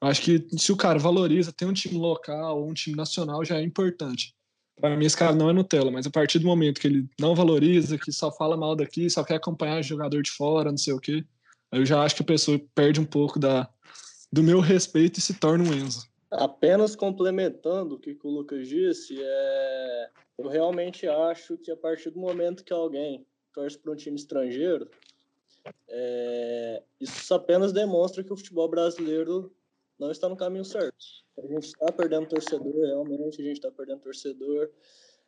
acho 0.00 0.22
que 0.22 0.46
se 0.56 0.72
o 0.72 0.76
cara 0.76 0.98
valoriza, 0.98 1.52
tem 1.52 1.68
um 1.68 1.72
time 1.72 1.98
local 1.98 2.60
ou 2.60 2.68
um 2.68 2.74
time 2.74 2.96
nacional, 2.96 3.44
já 3.44 3.58
é 3.58 3.62
importante. 3.62 4.34
Para 4.80 4.96
mim, 4.96 5.06
esse 5.06 5.16
cara 5.16 5.34
não 5.34 5.48
é 5.48 5.52
Nutella, 5.52 5.90
mas 5.90 6.06
a 6.06 6.10
partir 6.10 6.38
do 6.38 6.46
momento 6.46 6.80
que 6.80 6.86
ele 6.86 7.08
não 7.18 7.34
valoriza, 7.34 7.96
que 7.96 8.12
só 8.12 8.30
fala 8.30 8.56
mal 8.56 8.76
daqui, 8.76 9.08
só 9.08 9.24
quer 9.24 9.36
acompanhar 9.36 9.82
jogador 9.82 10.22
de 10.22 10.30
fora, 10.30 10.70
não 10.70 10.78
sei 10.78 10.92
o 10.92 11.00
quê, 11.00 11.24
eu 11.72 11.84
já 11.84 12.02
acho 12.02 12.14
que 12.14 12.22
a 12.22 12.26
pessoa 12.26 12.60
perde 12.74 13.00
um 13.00 13.04
pouco 13.04 13.38
da, 13.38 13.68
do 14.30 14.42
meu 14.42 14.60
respeito 14.60 15.18
e 15.18 15.22
se 15.22 15.34
torna 15.34 15.64
um 15.64 15.72
Enzo. 15.72 16.06
Apenas 16.30 16.94
complementando 16.94 17.94
o 17.94 17.98
que 17.98 18.18
o 18.22 18.30
Lucas 18.30 18.68
disse, 18.68 19.16
é 19.18 20.10
eu 20.38 20.48
realmente 20.48 21.06
acho 21.08 21.56
que 21.58 21.70
a 21.70 21.76
partir 21.76 22.10
do 22.10 22.20
momento 22.20 22.64
que 22.64 22.72
alguém 22.72 23.26
torce 23.52 23.78
para 23.78 23.92
um 23.92 23.96
time 23.96 24.16
estrangeiro, 24.16 24.88
é, 25.88 26.82
isso 27.00 27.32
apenas 27.34 27.72
demonstra 27.72 28.22
que 28.22 28.32
o 28.32 28.36
futebol 28.36 28.68
brasileiro 28.68 29.52
não 29.98 30.10
está 30.10 30.28
no 30.28 30.36
caminho 30.36 30.64
certo. 30.64 31.04
A 31.38 31.46
gente 31.46 31.64
está 31.64 31.90
perdendo 31.90 32.28
torcedor, 32.28 32.74
realmente, 32.86 33.40
a 33.40 33.44
gente 33.44 33.56
está 33.56 33.70
perdendo 33.70 34.00
torcedor. 34.00 34.70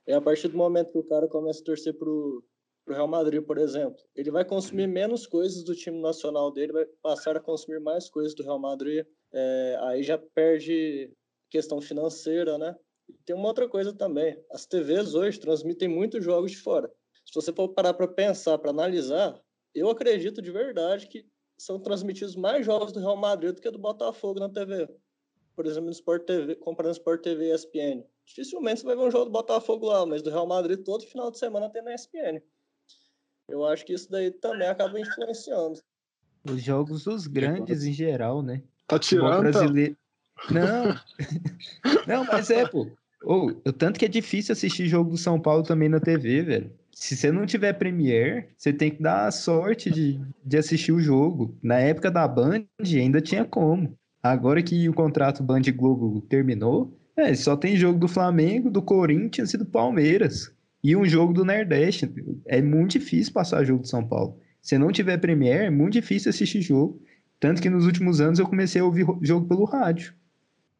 É 0.06 0.14
a 0.14 0.20
partir 0.20 0.48
do 0.48 0.56
momento 0.56 0.92
que 0.92 0.98
o 0.98 1.04
cara 1.04 1.26
começa 1.26 1.60
a 1.60 1.64
torcer 1.64 1.94
para 1.94 2.08
o 2.08 2.42
Real 2.86 3.08
Madrid, 3.08 3.42
por 3.42 3.58
exemplo, 3.58 4.02
ele 4.14 4.30
vai 4.30 4.44
consumir 4.44 4.86
menos 4.86 5.26
coisas 5.26 5.62
do 5.62 5.74
time 5.74 6.00
nacional 6.00 6.50
dele, 6.50 6.72
vai 6.72 6.86
passar 7.02 7.36
a 7.36 7.40
consumir 7.40 7.80
mais 7.80 8.08
coisas 8.08 8.34
do 8.34 8.42
Real 8.42 8.58
Madrid. 8.58 9.06
É, 9.32 9.78
aí 9.82 10.02
já 10.02 10.16
perde 10.18 11.10
questão 11.50 11.80
financeira, 11.80 12.56
né? 12.56 12.74
Tem 13.24 13.34
uma 13.34 13.48
outra 13.48 13.68
coisa 13.68 13.92
também. 13.92 14.42
As 14.50 14.66
TVs 14.66 15.14
hoje 15.14 15.38
transmitem 15.38 15.88
muitos 15.88 16.24
jogos 16.24 16.52
de 16.52 16.58
fora. 16.58 16.90
Se 17.24 17.34
você 17.34 17.52
for 17.52 17.68
parar 17.68 17.92
para 17.94 18.08
pensar, 18.08 18.56
para 18.58 18.70
analisar, 18.70 19.38
eu 19.74 19.90
acredito 19.90 20.40
de 20.40 20.50
verdade 20.50 21.06
que 21.06 21.26
são 21.58 21.78
transmitidos 21.78 22.36
mais 22.36 22.64
jogos 22.64 22.92
do 22.92 23.00
Real 23.00 23.16
Madrid 23.16 23.54
do 23.54 23.60
que 23.60 23.70
do 23.70 23.78
Botafogo 23.78 24.40
na 24.40 24.48
TV. 24.48 24.88
Por 25.54 25.66
exemplo, 25.66 25.86
no 25.86 25.92
Sport 25.92 26.24
TV, 26.24 26.54
comparando 26.54 26.92
Sport 26.92 27.20
TV 27.20 27.48
e 27.48 27.54
ESPN. 27.54 28.04
Dificilmente 28.24 28.80
você 28.80 28.86
vai 28.86 28.96
ver 28.96 29.02
um 29.02 29.10
jogo 29.10 29.26
do 29.26 29.30
Botafogo 29.30 29.86
lá, 29.86 30.06
mas 30.06 30.22
do 30.22 30.30
Real 30.30 30.46
Madrid 30.46 30.82
todo 30.84 31.04
final 31.04 31.30
de 31.30 31.38
semana 31.38 31.68
tem 31.68 31.82
na 31.82 31.94
ESPN. 31.94 32.40
Eu 33.48 33.64
acho 33.64 33.84
que 33.84 33.92
isso 33.92 34.10
daí 34.10 34.30
também 34.30 34.68
acaba 34.68 35.00
influenciando. 35.00 35.80
Os 36.48 36.62
jogos 36.62 37.04
dos 37.04 37.26
grandes 37.26 37.84
em 37.84 37.92
geral, 37.92 38.42
né? 38.42 38.62
Tá 38.86 38.98
tirando. 38.98 39.40
Brasileiro... 39.40 39.96
Não. 40.50 40.94
Não, 42.06 42.24
mas 42.24 42.50
é, 42.50 42.66
pô. 42.66 42.88
Oh, 43.24 43.46
o 43.66 43.72
tanto 43.72 43.98
que 43.98 44.04
é 44.04 44.08
difícil 44.08 44.52
assistir 44.52 44.86
jogo 44.86 45.10
do 45.10 45.18
São 45.18 45.40
Paulo 45.40 45.62
também 45.62 45.88
na 45.88 46.00
TV, 46.00 46.42
velho. 46.42 46.72
Se 46.92 47.16
você 47.16 47.30
não 47.30 47.46
tiver 47.46 47.72
Premiere, 47.74 48.46
você 48.56 48.72
tem 48.72 48.90
que 48.90 49.02
dar 49.02 49.26
a 49.26 49.30
sorte 49.30 49.90
de, 49.90 50.20
de 50.44 50.56
assistir 50.56 50.92
o 50.92 51.00
jogo. 51.00 51.56
Na 51.62 51.78
época 51.78 52.10
da 52.10 52.26
Band, 52.26 52.64
ainda 52.80 53.20
tinha 53.20 53.44
como. 53.44 53.96
Agora 54.22 54.62
que 54.62 54.88
o 54.88 54.94
contrato 54.94 55.42
Band 55.42 55.62
Globo 55.76 56.20
terminou, 56.22 56.96
é, 57.16 57.34
só 57.34 57.56
tem 57.56 57.76
jogo 57.76 57.98
do 57.98 58.08
Flamengo, 58.08 58.70
do 58.70 58.82
Corinthians 58.82 59.54
e 59.54 59.58
do 59.58 59.66
Palmeiras. 59.66 60.52
E 60.82 60.96
um 60.96 61.04
jogo 61.04 61.32
do 61.32 61.44
Nordeste. 61.44 62.12
É 62.46 62.62
muito 62.62 62.92
difícil 62.92 63.32
passar 63.32 63.64
jogo 63.64 63.82
do 63.82 63.88
São 63.88 64.06
Paulo. 64.06 64.38
Se 64.62 64.78
não 64.78 64.92
tiver 64.92 65.18
Premiere, 65.18 65.66
é 65.66 65.70
muito 65.70 65.94
difícil 65.94 66.30
assistir 66.30 66.62
jogo. 66.62 67.00
Tanto 67.40 67.62
que 67.62 67.70
nos 67.70 67.86
últimos 67.86 68.20
anos 68.20 68.38
eu 68.38 68.46
comecei 68.46 68.80
a 68.80 68.84
ouvir 68.84 69.06
jogo 69.22 69.46
pelo 69.46 69.64
rádio. 69.64 70.14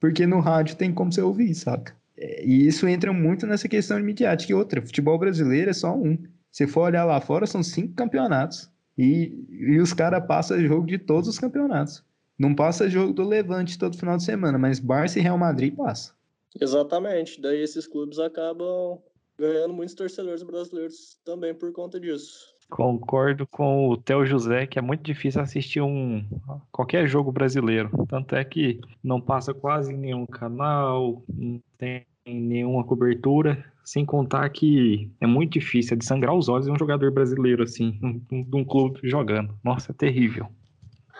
Porque 0.01 0.27
no 0.27 0.41
rádio 0.41 0.77
tem 0.77 0.93
como 0.93 1.13
você 1.13 1.21
ouvir, 1.21 1.55
saca? 1.55 1.97
E 2.17 2.67
isso 2.67 2.87
entra 2.87 3.13
muito 3.13 3.47
nessa 3.47 3.69
questão 3.69 3.97
de 3.97 4.03
midiática. 4.03 4.53
E 4.53 4.55
outra, 4.55 4.83
futebol 4.83 5.19
brasileiro 5.19 5.71
é 5.71 5.75
só 5.75 5.95
um. 5.95 6.19
Se 6.51 6.67
for 6.67 6.83
olhar 6.83 7.05
lá 7.05 7.21
fora, 7.21 7.47
são 7.47 7.63
cinco 7.63 7.95
campeonatos. 7.95 8.71
E, 8.97 9.47
e 9.51 9.79
os 9.79 9.93
caras 9.93 10.27
passam 10.27 10.59
jogo 10.61 10.87
de 10.87 10.99
todos 10.99 11.29
os 11.29 11.39
campeonatos. 11.39 12.03
Não 12.39 12.55
passa 12.55 12.89
jogo 12.89 13.13
do 13.13 13.23
Levante 13.23 13.79
todo 13.79 13.97
final 13.97 14.17
de 14.17 14.25
semana, 14.25 14.59
mas 14.59 14.79
Barça 14.79 15.19
e 15.19 15.23
Real 15.23 15.39
Madrid 15.39 15.75
passa. 15.75 16.13
Exatamente. 16.61 17.41
Daí 17.41 17.63
esses 17.63 17.87
clubes 17.87 18.19
acabam 18.19 18.99
ganhando 19.39 19.73
muitos 19.73 19.95
torcedores 19.95 20.43
brasileiros 20.43 21.19
também 21.25 21.55
por 21.55 21.73
conta 21.73 22.01
disso. 22.01 22.58
Concordo 22.71 23.47
com 23.47 23.89
o 23.89 23.97
Theo 23.97 24.27
José 24.27 24.67
que 24.67 24.79
é 24.79 24.83
muito 24.83 25.03
difícil 25.03 25.41
assistir 25.41 25.81
um 25.81 26.25
qualquer 26.71 27.09
jogo 27.09 27.33
brasileiro. 27.33 27.91
Tanto 28.07 28.35
é 28.37 28.45
que 28.45 28.81
não 29.03 29.21
passa 29.21 29.55
quase 29.55 29.97
nenhum 29.97 30.27
canal, 30.27 31.23
não 31.29 31.61
tem 31.79 32.07
nenhuma 32.27 32.85
cobertura. 32.85 33.65
Sem 33.85 34.05
contar 34.05 34.49
que 34.51 35.11
é 35.19 35.27
muito 35.27 35.53
difícil, 35.53 35.95
é 35.95 35.97
de 35.97 36.05
sangrar 36.05 36.35
os 36.35 36.47
olhos 36.49 36.67
de 36.67 36.73
um 36.73 36.79
jogador 36.79 37.11
brasileiro 37.11 37.63
assim, 37.63 38.23
de 38.31 38.57
um 38.57 38.65
clube 38.65 39.01
jogando. 39.03 39.55
Nossa, 39.65 39.93
é 39.93 39.95
terrível. 39.95 40.47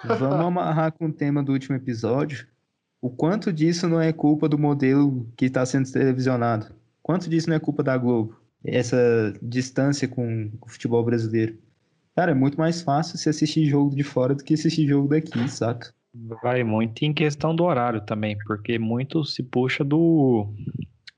Vamos 0.05 0.47
amarrar 0.47 0.93
com 0.93 1.07
o 1.07 1.13
tema 1.13 1.43
do 1.43 1.53
último 1.53 1.77
episódio. 1.77 2.47
O 3.01 3.09
quanto 3.09 3.53
disso 3.53 3.89
não 3.89 4.01
é 4.01 4.13
culpa 4.13 4.49
do 4.49 4.59
modelo 4.59 5.27
que 5.37 5.47
está 5.47 5.65
sendo 5.65 5.91
televisionado? 5.91 6.67
Quanto 7.03 7.31
disso 7.31 7.49
não 7.49 7.57
é 7.57 7.61
culpa 7.61 7.83
da 7.83 7.97
Globo? 7.97 8.37
Essa 8.65 9.33
distância 9.41 10.09
com 10.09 10.51
o 10.61 10.69
futebol 10.69 11.05
brasileiro. 11.05 11.59
Cara, 12.15 12.33
é 12.33 12.35
muito 12.35 12.59
mais 12.59 12.83
fácil 12.83 13.17
se 13.17 13.29
assistir 13.29 13.67
jogo 13.67 13.95
de 13.95 14.03
fora 14.03 14.35
do 14.35 14.43
que 14.43 14.55
assistir 14.55 14.89
jogo 14.89 15.09
daqui, 15.09 15.49
saca? 15.49 15.93
Vai 16.43 16.65
muito 16.65 17.03
em 17.05 17.13
questão 17.13 17.55
do 17.55 17.65
horário 17.65 18.01
também, 18.01 18.37
porque 18.45 18.79
muito 18.79 19.25
se 19.25 19.43
puxa 19.43 19.85
do, 19.85 20.53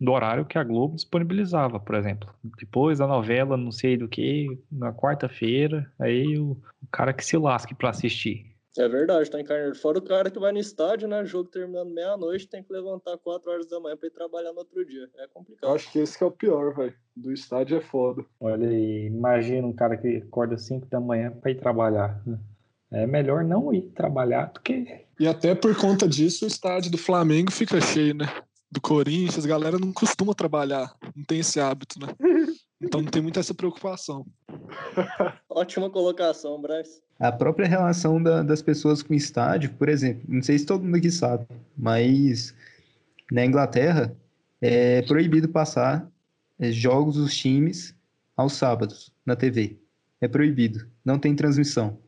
do 0.00 0.12
horário 0.12 0.44
que 0.44 0.58
a 0.58 0.64
Globo 0.64 0.96
disponibilizava, 0.96 1.78
por 1.78 1.94
exemplo. 1.94 2.28
Depois 2.58 2.98
da 2.98 3.06
novela, 3.06 3.56
não 3.56 3.70
sei 3.70 3.96
do 3.96 4.08
que, 4.08 4.58
na 4.70 4.92
quarta-feira, 4.92 5.90
aí 5.98 6.38
o, 6.38 6.52
o, 6.82 6.86
cara 6.90 7.12
que 7.12 7.24
se 7.24 7.36
lasque 7.36 7.74
para 7.74 7.90
assistir. 7.90 8.49
É 8.78 8.88
verdade, 8.88 9.28
tá 9.28 9.40
encarnado. 9.40 9.74
Fora 9.74 9.98
o 9.98 10.02
cara 10.02 10.30
que 10.30 10.38
vai 10.38 10.52
no 10.52 10.58
estádio, 10.58 11.08
né? 11.08 11.24
Jogo 11.24 11.50
terminando 11.50 11.92
meia-noite, 11.92 12.48
tem 12.48 12.62
que 12.62 12.72
levantar 12.72 13.18
4 13.18 13.50
horas 13.50 13.66
da 13.66 13.80
manhã 13.80 13.96
pra 13.96 14.06
ir 14.06 14.12
trabalhar 14.12 14.52
no 14.52 14.60
outro 14.60 14.84
dia. 14.84 15.08
É 15.18 15.26
complicado. 15.26 15.68
Eu 15.68 15.74
acho 15.74 15.90
que 15.90 15.98
esse 15.98 16.16
que 16.16 16.22
é 16.22 16.26
o 16.26 16.30
pior, 16.30 16.74
velho. 16.74 16.94
Do 17.16 17.32
estádio 17.32 17.78
é 17.78 17.80
foda. 17.80 18.24
Olha 18.38 18.68
aí, 18.68 19.06
imagina 19.06 19.66
um 19.66 19.72
cara 19.72 19.96
que 19.96 20.18
acorda 20.18 20.56
5 20.56 20.86
da 20.88 21.00
manhã 21.00 21.32
pra 21.32 21.50
ir 21.50 21.58
trabalhar. 21.58 22.22
É 22.92 23.06
melhor 23.06 23.42
não 23.44 23.74
ir 23.74 23.82
trabalhar 23.90 24.52
do 24.52 24.60
que. 24.60 25.04
E 25.18 25.26
até 25.26 25.54
por 25.54 25.76
conta 25.76 26.08
disso, 26.08 26.44
o 26.44 26.48
estádio 26.48 26.92
do 26.92 26.98
Flamengo 26.98 27.50
fica 27.50 27.80
cheio, 27.80 28.14
né? 28.14 28.26
Do 28.70 28.80
Corinthians, 28.80 29.44
a 29.44 29.48
galera 29.48 29.78
não 29.78 29.92
costuma 29.92 30.32
trabalhar, 30.32 30.94
não 31.14 31.24
tem 31.24 31.40
esse 31.40 31.58
hábito, 31.58 31.98
né? 31.98 32.06
Então 32.82 33.02
não 33.02 33.10
tem 33.10 33.20
muita 33.20 33.40
essa 33.40 33.52
preocupação. 33.52 34.24
Ótima 35.48 35.90
colocação, 35.90 36.60
Bryce. 36.60 37.02
A 37.18 37.30
própria 37.30 37.68
relação 37.68 38.22
da, 38.22 38.42
das 38.42 38.62
pessoas 38.62 39.02
com 39.02 39.12
o 39.12 39.16
estádio, 39.16 39.70
por 39.74 39.88
exemplo, 39.88 40.22
não 40.28 40.42
sei 40.42 40.58
se 40.58 40.66
todo 40.66 40.84
mundo 40.84 40.96
aqui 40.96 41.10
sabe, 41.10 41.46
mas 41.76 42.54
na 43.30 43.44
Inglaterra 43.44 44.16
é 44.60 45.02
proibido 45.02 45.48
passar 45.48 46.08
é, 46.58 46.70
jogos 46.70 47.16
dos 47.16 47.36
times 47.36 47.94
aos 48.36 48.54
sábados 48.54 49.12
na 49.24 49.36
TV. 49.36 49.78
É 50.20 50.28
proibido, 50.28 50.86
não 51.04 51.18
tem 51.18 51.34
transmissão. 51.34 51.98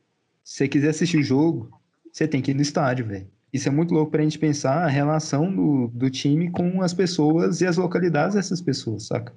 Se 0.44 0.57
você 0.57 0.68
quiser 0.68 0.90
assistir 0.90 1.18
o 1.18 1.22
jogo, 1.22 1.70
você 2.11 2.27
tem 2.27 2.42
que 2.42 2.51
ir 2.51 2.55
no 2.55 2.62
estádio, 2.62 3.07
velho. 3.07 3.29
Isso 3.53 3.68
é 3.68 3.70
muito 3.70 3.92
louco 3.92 4.11
pra 4.11 4.22
gente 4.22 4.38
pensar 4.38 4.83
a 4.83 4.88
relação 4.88 5.55
do, 5.55 5.88
do 5.88 6.11
time 6.11 6.51
com 6.51 6.81
as 6.81 6.94
pessoas 6.94 7.61
e 7.61 7.66
as 7.66 7.77
localidades 7.77 8.35
dessas 8.35 8.62
pessoas, 8.62 9.07
saca? 9.07 9.33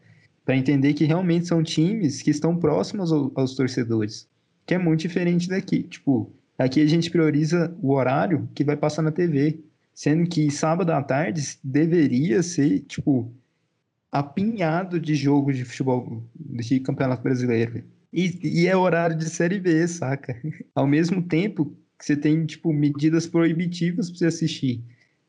Para 0.45 0.55
entender 0.55 0.93
que 0.93 1.05
realmente 1.05 1.47
são 1.47 1.63
times 1.63 2.21
que 2.21 2.29
estão 2.29 2.55
próximos 2.55 3.11
ao, 3.11 3.31
aos 3.35 3.55
torcedores, 3.55 4.29
que 4.65 4.75
é 4.75 4.77
muito 4.77 5.01
diferente 5.01 5.49
daqui. 5.49 5.83
Tipo, 5.83 6.31
aqui 6.57 6.81
a 6.81 6.85
gente 6.85 7.09
prioriza 7.09 7.75
o 7.81 7.91
horário 7.93 8.47
que 8.53 8.63
vai 8.63 8.77
passar 8.77 9.01
na 9.01 9.11
TV, 9.11 9.59
sendo 9.93 10.29
que 10.29 10.51
sábado 10.51 10.91
à 10.91 11.01
tarde 11.01 11.57
deveria 11.63 12.43
ser, 12.43 12.81
tipo, 12.81 13.33
apinhado 14.11 14.99
de 14.99 15.15
jogos 15.15 15.57
de 15.57 15.65
futebol 15.65 16.23
de 16.35 16.79
campeonato 16.79 17.23
brasileiro. 17.23 17.83
E, 18.13 18.61
e 18.61 18.67
é 18.67 18.77
horário 18.77 19.17
de 19.17 19.29
série 19.29 19.59
B, 19.59 19.85
saca? 19.87 20.39
Ao 20.73 20.87
mesmo 20.87 21.21
tempo 21.21 21.75
que 21.97 22.05
você 22.05 22.15
tem, 22.15 22.45
tipo, 22.45 22.71
medidas 22.71 23.27
proibitivas 23.27 24.09
para 24.09 24.19
você 24.19 24.25
assistir 24.27 24.83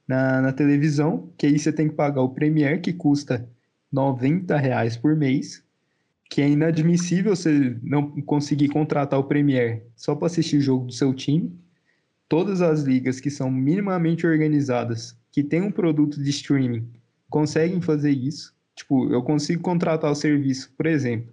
na, 0.07 0.41
na 0.41 0.53
televisão, 0.53 1.33
que 1.37 1.47
aí 1.47 1.59
você 1.59 1.73
tem 1.73 1.89
que 1.89 1.95
pagar 1.95 2.23
o 2.23 2.29
Premiere, 2.29 2.81
que 2.81 2.93
custa 2.93 3.49
90 3.93 4.57
reais 4.57 4.97
por 4.97 5.17
mês, 5.17 5.63
que 6.29 6.43
é 6.43 6.49
inadmissível 6.49 7.37
você 7.37 7.79
não 7.83 8.21
conseguir 8.23 8.69
contratar 8.69 9.19
o 9.19 9.25
Premier 9.25 9.87
só 9.95 10.15
para 10.15 10.27
assistir 10.27 10.59
o 10.59 10.61
jogo 10.61 10.87
do 10.87 10.93
seu 10.93 11.15
time. 11.15 11.57
Todas 12.29 12.61
as 12.61 12.83
ligas 12.83 13.21
que 13.21 13.31
são 13.31 13.51
minimamente 13.51 14.27
organizadas, 14.27 15.17
que 15.31 15.43
têm 15.43 15.63
um 15.63 15.71
produto 15.71 16.21
de 16.21 16.31
streaming, 16.31 16.89
conseguem 17.31 17.81
fazer 17.81 18.11
isso. 18.11 18.55
Tipo, 18.75 19.11
eu 19.13 19.23
consigo 19.23 19.63
contratar 19.63 20.11
o 20.11 20.15
serviço, 20.15 20.73
por 20.77 20.87
exemplo, 20.87 21.33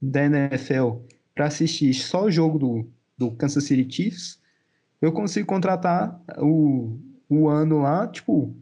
da 0.00 0.24
NFL 0.24 1.02
para 1.34 1.46
assistir 1.46 1.94
só 1.94 2.24
o 2.24 2.30
jogo 2.30 2.58
do, 2.58 2.90
do 3.16 3.30
Kansas 3.32 3.64
City 3.64 3.86
Chiefs. 3.90 4.40
Eu 5.00 5.12
consigo 5.12 5.46
contratar 5.46 6.20
o, 6.38 6.98
o 7.28 7.48
ano 7.48 7.80
lá, 7.80 8.08
tipo, 8.08 8.54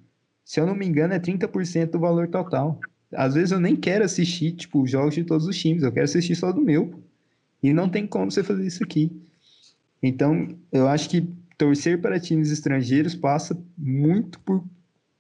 se 0.45 0.61
eu 0.61 0.67
não 0.67 0.75
me 0.75 0.87
engano, 0.87 1.15
é 1.15 1.19
30% 1.19 1.91
do 1.91 1.99
valor 1.99 2.29
total. 2.29 2.79
Às 3.13 3.35
vezes 3.35 3.53
eu 3.53 3.61
nem 3.61 3.75
quero 3.75 4.05
assistir, 4.05 4.53
tipo, 4.53 4.87
jogos 4.87 5.15
de 5.15 5.25
todos 5.25 5.47
os 5.47 5.59
times, 5.59 5.83
eu 5.83 5.93
quero 5.93 6.05
assistir 6.05 6.37
só 6.37 6.53
do 6.53 6.61
meu. 6.61 7.03
E 7.63 7.73
não 7.73 7.89
tem 7.89 8.07
como 8.07 8.31
você 8.31 8.45
fazer 8.45 8.67
isso 8.67 8.85
aqui. 8.85 9.11
Então, 10.03 10.49
eu 10.71 10.89
acho 10.89 11.09
que 11.09 11.27
torcer 11.57 12.01
para 12.01 12.21
times 12.21 12.51
estrangeiros 12.51 13.15
passa 13.15 13.61
muito 13.77 14.39
por 14.41 14.65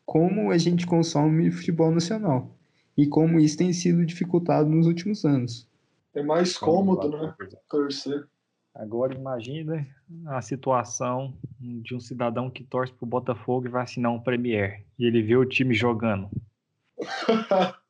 como 0.07 0.51
a 0.51 0.57
gente 0.57 0.87
consome 0.87 1.51
futebol 1.51 1.90
nacional 1.90 2.57
e 2.96 3.07
como 3.07 3.38
isso 3.38 3.59
tem 3.59 3.72
sido 3.72 4.07
dificultado 4.07 4.68
nos 4.68 4.87
últimos 4.87 5.24
anos. 5.24 5.68
É 6.14 6.22
mais 6.22 6.57
cômodo, 6.57 7.11
né? 7.11 7.35
Torcer. 7.68 8.27
Agora 8.74 9.14
imagina 9.14 9.87
a 10.27 10.40
situação 10.40 11.37
de 11.61 11.94
um 11.94 12.01
cidadão 12.01 12.48
que 12.48 12.64
torce 12.64 12.92
para 12.92 13.05
o 13.05 13.09
Botafogo 13.09 13.66
e 13.66 13.70
vai 13.70 13.83
assinar 13.83 14.12
um 14.12 14.20
Premier 14.20 14.85
e 14.98 15.05
ele 15.05 15.22
vê 15.22 15.37
o 15.37 15.44
time 15.44 15.74
jogando. 15.74 16.31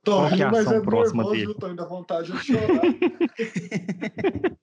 Tô 0.05 0.19
Qual 0.19 0.31
que 0.31 0.43
é 0.43 0.45
a 0.45 0.51
ação 0.51 0.75
é 0.75 0.81
próxima 0.81 1.23
nervoso, 1.23 1.41
dele? 1.41 1.55
Tô 1.59 1.67
ainda 1.67 1.87
vontade 1.87 2.33
de 2.33 2.39
chorar. 2.39 2.83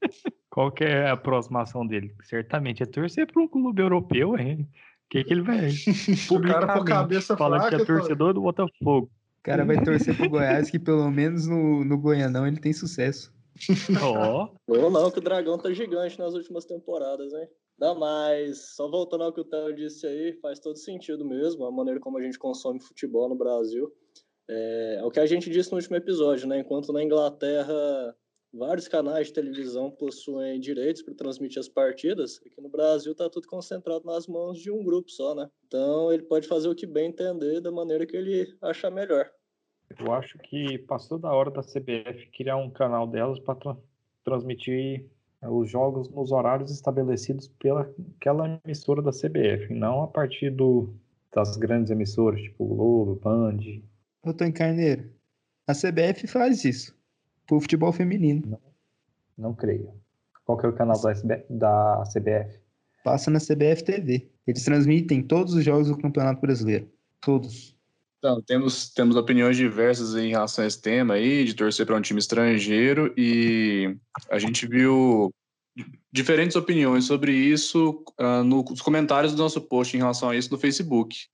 Qual 0.50 0.72
que 0.72 0.84
é 0.84 1.10
a 1.10 1.18
próxima 1.18 1.62
ação 1.62 1.86
dele? 1.86 2.16
Certamente 2.24 2.84
é 2.84 2.86
torcer 2.86 3.28
para 3.28 3.42
um 3.42 3.48
clube 3.48 3.82
europeu, 3.82 4.38
hein? 4.38 4.70
O 5.06 5.10
que, 5.10 5.24
que 5.24 5.34
ele 5.34 5.42
vai 5.42 5.70
publicamente 6.28 7.22
fala 7.36 7.60
fraca, 7.60 7.76
que 7.76 7.82
é 7.82 7.86
torcedor 7.86 8.34
do 8.34 8.42
Botafogo. 8.42 9.10
O 9.40 9.44
cara 9.44 9.66
vai 9.66 9.84
torcer 9.84 10.16
pro 10.16 10.30
Goiás, 10.30 10.72
que 10.72 10.80
pelo 10.80 11.10
menos 11.12 11.46
no, 11.46 11.84
no 11.84 11.98
Goianão 11.98 12.48
ele 12.48 12.60
tem 12.60 12.74
sucesso. 12.74 13.34
Ó. 14.02 14.50
Oh. 14.68 14.74
Ou 14.74 14.90
não, 14.90 15.12
que 15.12 15.20
o 15.20 15.22
Dragão 15.22 15.58
tá 15.58 15.72
gigante 15.72 16.18
nas 16.18 16.34
últimas 16.34 16.66
temporadas, 16.66 17.34
hein? 17.34 17.48
Não, 17.78 17.94
mas 17.94 18.74
só 18.76 18.90
voltando 18.90 19.26
ao 19.26 19.34
que 19.34 19.42
o 19.42 19.46
Theo 19.46 19.76
disse 19.76 20.08
aí, 20.08 20.34
faz 20.42 20.60
todo 20.60 20.78
sentido 20.78 21.26
mesmo, 21.26 21.66
a 21.66 21.72
maneira 21.72 22.00
como 22.00 22.18
a 22.18 22.22
gente 22.22 22.40
consome 22.40 22.82
futebol 22.82 23.28
no 23.28 23.36
Brasil. 23.36 23.92
É, 24.50 24.98
é, 25.00 25.04
o 25.04 25.12
que 25.12 25.20
a 25.20 25.26
gente 25.26 25.50
disse 25.50 25.72
no 25.72 25.78
último 25.78 25.96
episódio, 25.96 26.48
né? 26.48 26.60
Enquanto 26.60 26.94
na 26.94 27.04
Inglaterra 27.04 28.16
vários 28.54 28.88
canais 28.88 29.28
de 29.28 29.34
televisão 29.34 29.92
possuem 29.92 30.60
direitos 30.60 31.02
para 31.02 31.14
transmitir 31.14 31.60
as 31.60 31.68
partidas, 31.68 32.40
aqui 32.46 32.62
no 32.62 32.70
Brasil 32.70 33.12
está 33.12 33.30
tudo 33.30 33.48
concentrado 33.48 34.06
nas 34.06 34.28
mãos 34.28 34.60
de 34.60 34.72
um 34.72 34.84
grupo 34.84 35.10
só, 35.12 35.36
né? 35.36 35.50
Então 35.68 36.12
ele 36.12 36.24
pode 36.24 36.48
fazer 36.48 36.70
o 36.70 36.76
que 36.76 36.86
bem 36.86 37.10
entender 37.10 37.60
da 37.60 37.72
maneira 37.72 38.06
que 38.06 38.16
ele 38.16 38.56
achar 38.62 38.90
melhor. 38.90 39.30
Eu 40.00 40.14
acho 40.14 40.38
que 40.40 40.78
passou 40.80 41.20
da 41.20 41.32
hora 41.32 41.52
da 41.52 41.62
CBF 41.62 42.28
criar 42.36 42.58
um 42.58 42.70
canal 42.70 43.08
delas 43.08 43.40
para 43.40 43.56
tra 43.56 43.78
transmitir 44.24 45.06
os 45.44 45.70
jogos 45.70 46.10
nos 46.10 46.32
horários 46.32 46.72
estabelecidos 46.72 47.48
pela 47.60 47.94
aquela 48.18 48.60
emissora 48.66 49.02
da 49.02 49.12
CBF, 49.12 49.72
não 49.72 50.02
a 50.02 50.08
partir 50.08 50.50
do, 50.50 50.90
das 51.32 51.56
grandes 51.58 51.92
emissoras, 51.92 52.42
tipo 52.42 52.66
Globo, 52.66 53.16
Band, 53.16 53.60
Ô, 54.26 54.34
Tony 54.34 54.52
Carneiro, 54.52 55.12
a 55.68 55.74
CBF 55.74 56.26
faz 56.28 56.66
isso. 56.66 56.96
Pro 57.46 57.62
futebol 57.62 57.94
feminino. 57.94 58.42
Não, 58.48 58.60
não 59.38 59.54
creio. 59.54 59.94
Qual 60.44 60.58
que 60.58 60.66
é 60.66 60.70
o 60.70 60.74
canal 60.74 61.00
da, 61.00 61.12
SB, 61.12 61.46
da 61.48 62.04
CBF? 62.12 62.60
Passa 63.04 63.30
na 63.30 63.40
CBF 63.40 63.84
TV. 63.84 64.28
Eles 64.48 64.64
transmitem 64.64 65.22
todos 65.22 65.54
os 65.54 65.64
jogos 65.64 65.90
do 65.90 65.98
Campeonato 65.98 66.42
Brasileiro. 66.42 66.90
Todos. 67.22 67.76
Então, 68.18 68.42
temos, 68.42 68.92
temos 68.92 69.16
opiniões 69.16 69.56
diversas 69.58 70.16
em 70.16 70.30
relação 70.30 70.64
a 70.64 70.68
esse 70.68 70.82
tema 70.82 71.14
aí, 71.14 71.46
de 71.46 71.54
torcer 71.54 71.86
para 71.86 71.96
um 71.96 72.02
time 72.02 72.20
estrangeiro, 72.20 73.14
e 73.16 73.96
a 74.32 74.40
gente 74.40 74.66
viu 74.66 75.32
diferentes 76.12 76.56
opiniões 76.56 77.06
sobre 77.06 77.32
isso 77.32 78.04
uh, 78.20 78.44
nos 78.44 78.82
comentários 78.82 79.34
do 79.34 79.44
nosso 79.44 79.62
post 79.62 79.96
em 79.96 80.00
relação 80.00 80.30
a 80.30 80.36
isso 80.36 80.52
no 80.52 80.58
Facebook. 80.58 81.28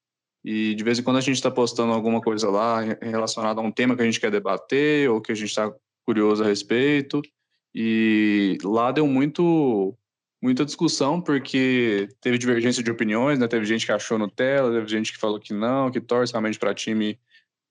E 0.44 0.74
de 0.74 0.84
vez 0.84 0.98
em 0.98 1.04
quando 1.04 1.18
a 1.18 1.22
gente 1.22 1.36
está 1.36 1.52
postando 1.52 1.94
alguma 1.94 2.20
coisa 2.20 2.50
lá 2.50 2.82
relacionada 3.02 3.62
a 3.62 3.64
um 3.64 3.72
tema 3.72 3.96
que 3.96 4.02
a 4.02 4.06
gente 4.06 4.20
quer 4.20 4.32
debater 4.32 5.10
ou 5.10 5.22
que 5.22 5.32
a 5.32 5.36
gente 5.36 5.50
está 5.50 5.72
curioso 6.06 6.44
a 6.44 6.48
respeito. 6.48 7.22
E 7.74 8.58
lá 8.64 8.92
deu 8.92 9.08
muito 9.08 9.96
muita 10.42 10.66
discussão 10.66 11.22
porque 11.22 12.10
teve 12.20 12.38
divergência 12.38 12.84
de 12.84 12.90
opiniões, 12.90 13.38
né? 13.38 13.48
Teve 13.48 13.66
gente 13.66 13.86
que 13.86 13.92
achou 13.92 14.18
Nutella, 14.18 14.72
teve 14.72 14.88
gente 14.88 15.12
que 15.14 15.20
falou 15.20 15.40
que 15.40 15.54
não, 15.54 15.92
que 15.92 16.02
torce 16.02 16.34
realmente 16.34 16.58
para 16.58 16.74
time 16.74 17.20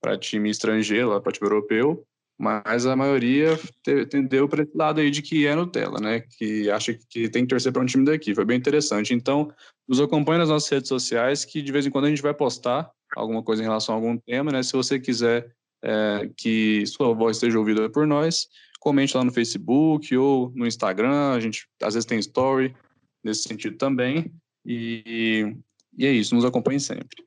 para 0.01 0.17
time 0.17 0.49
estrangeiro, 0.49 1.21
para 1.21 1.33
time 1.33 1.49
europeu 1.49 2.07
mas 2.41 2.87
a 2.87 2.97
maioria 2.97 3.61
tendeu 4.09 4.49
para 4.49 4.63
esse 4.63 4.75
lado 4.75 4.99
aí 4.99 5.11
de 5.11 5.21
que 5.21 5.47
é 5.47 5.55
Nutella, 5.55 6.01
né? 6.01 6.21
Que 6.21 6.71
acha 6.71 6.95
que 6.95 7.29
tem 7.29 7.43
que 7.43 7.51
torcer 7.51 7.71
para 7.71 7.83
um 7.83 7.87
time 7.87 8.03
daqui. 8.03 8.35
Foi 8.35 8.47
bem 8.47 8.57
interessante. 8.57 9.13
Então, 9.13 9.53
nos 9.87 10.01
acompanhe 10.01 10.39
nas 10.39 10.49
nossas 10.49 10.71
redes 10.71 10.89
sociais, 10.89 11.45
que 11.45 11.61
de 11.61 11.71
vez 11.71 11.85
em 11.85 11.91
quando 11.91 12.07
a 12.07 12.09
gente 12.09 12.23
vai 12.23 12.33
postar 12.33 12.91
alguma 13.15 13.43
coisa 13.43 13.61
em 13.63 13.67
relação 13.67 13.95
a 13.95 13.99
algum 13.99 14.17
tema, 14.17 14.51
né? 14.51 14.63
Se 14.63 14.73
você 14.73 14.99
quiser 14.99 15.53
é, 15.85 16.31
que 16.35 16.87
sua 16.87 17.13
voz 17.13 17.37
seja 17.37 17.59
ouvida 17.59 17.91
por 17.91 18.07
nós, 18.07 18.49
comente 18.81 19.15
lá 19.15 19.23
no 19.23 19.33
Facebook 19.33 20.17
ou 20.17 20.51
no 20.55 20.67
Instagram. 20.67 21.33
A 21.33 21.41
gente 21.41 21.69
às 21.83 21.93
vezes 21.93 22.07
tem 22.07 22.19
story 22.21 22.75
nesse 23.23 23.43
sentido 23.43 23.77
também. 23.77 24.33
E, 24.65 25.55
e 25.95 26.07
é 26.07 26.11
isso. 26.11 26.35
Nos 26.35 26.47
acompanhe 26.47 26.81
sempre. 26.81 27.23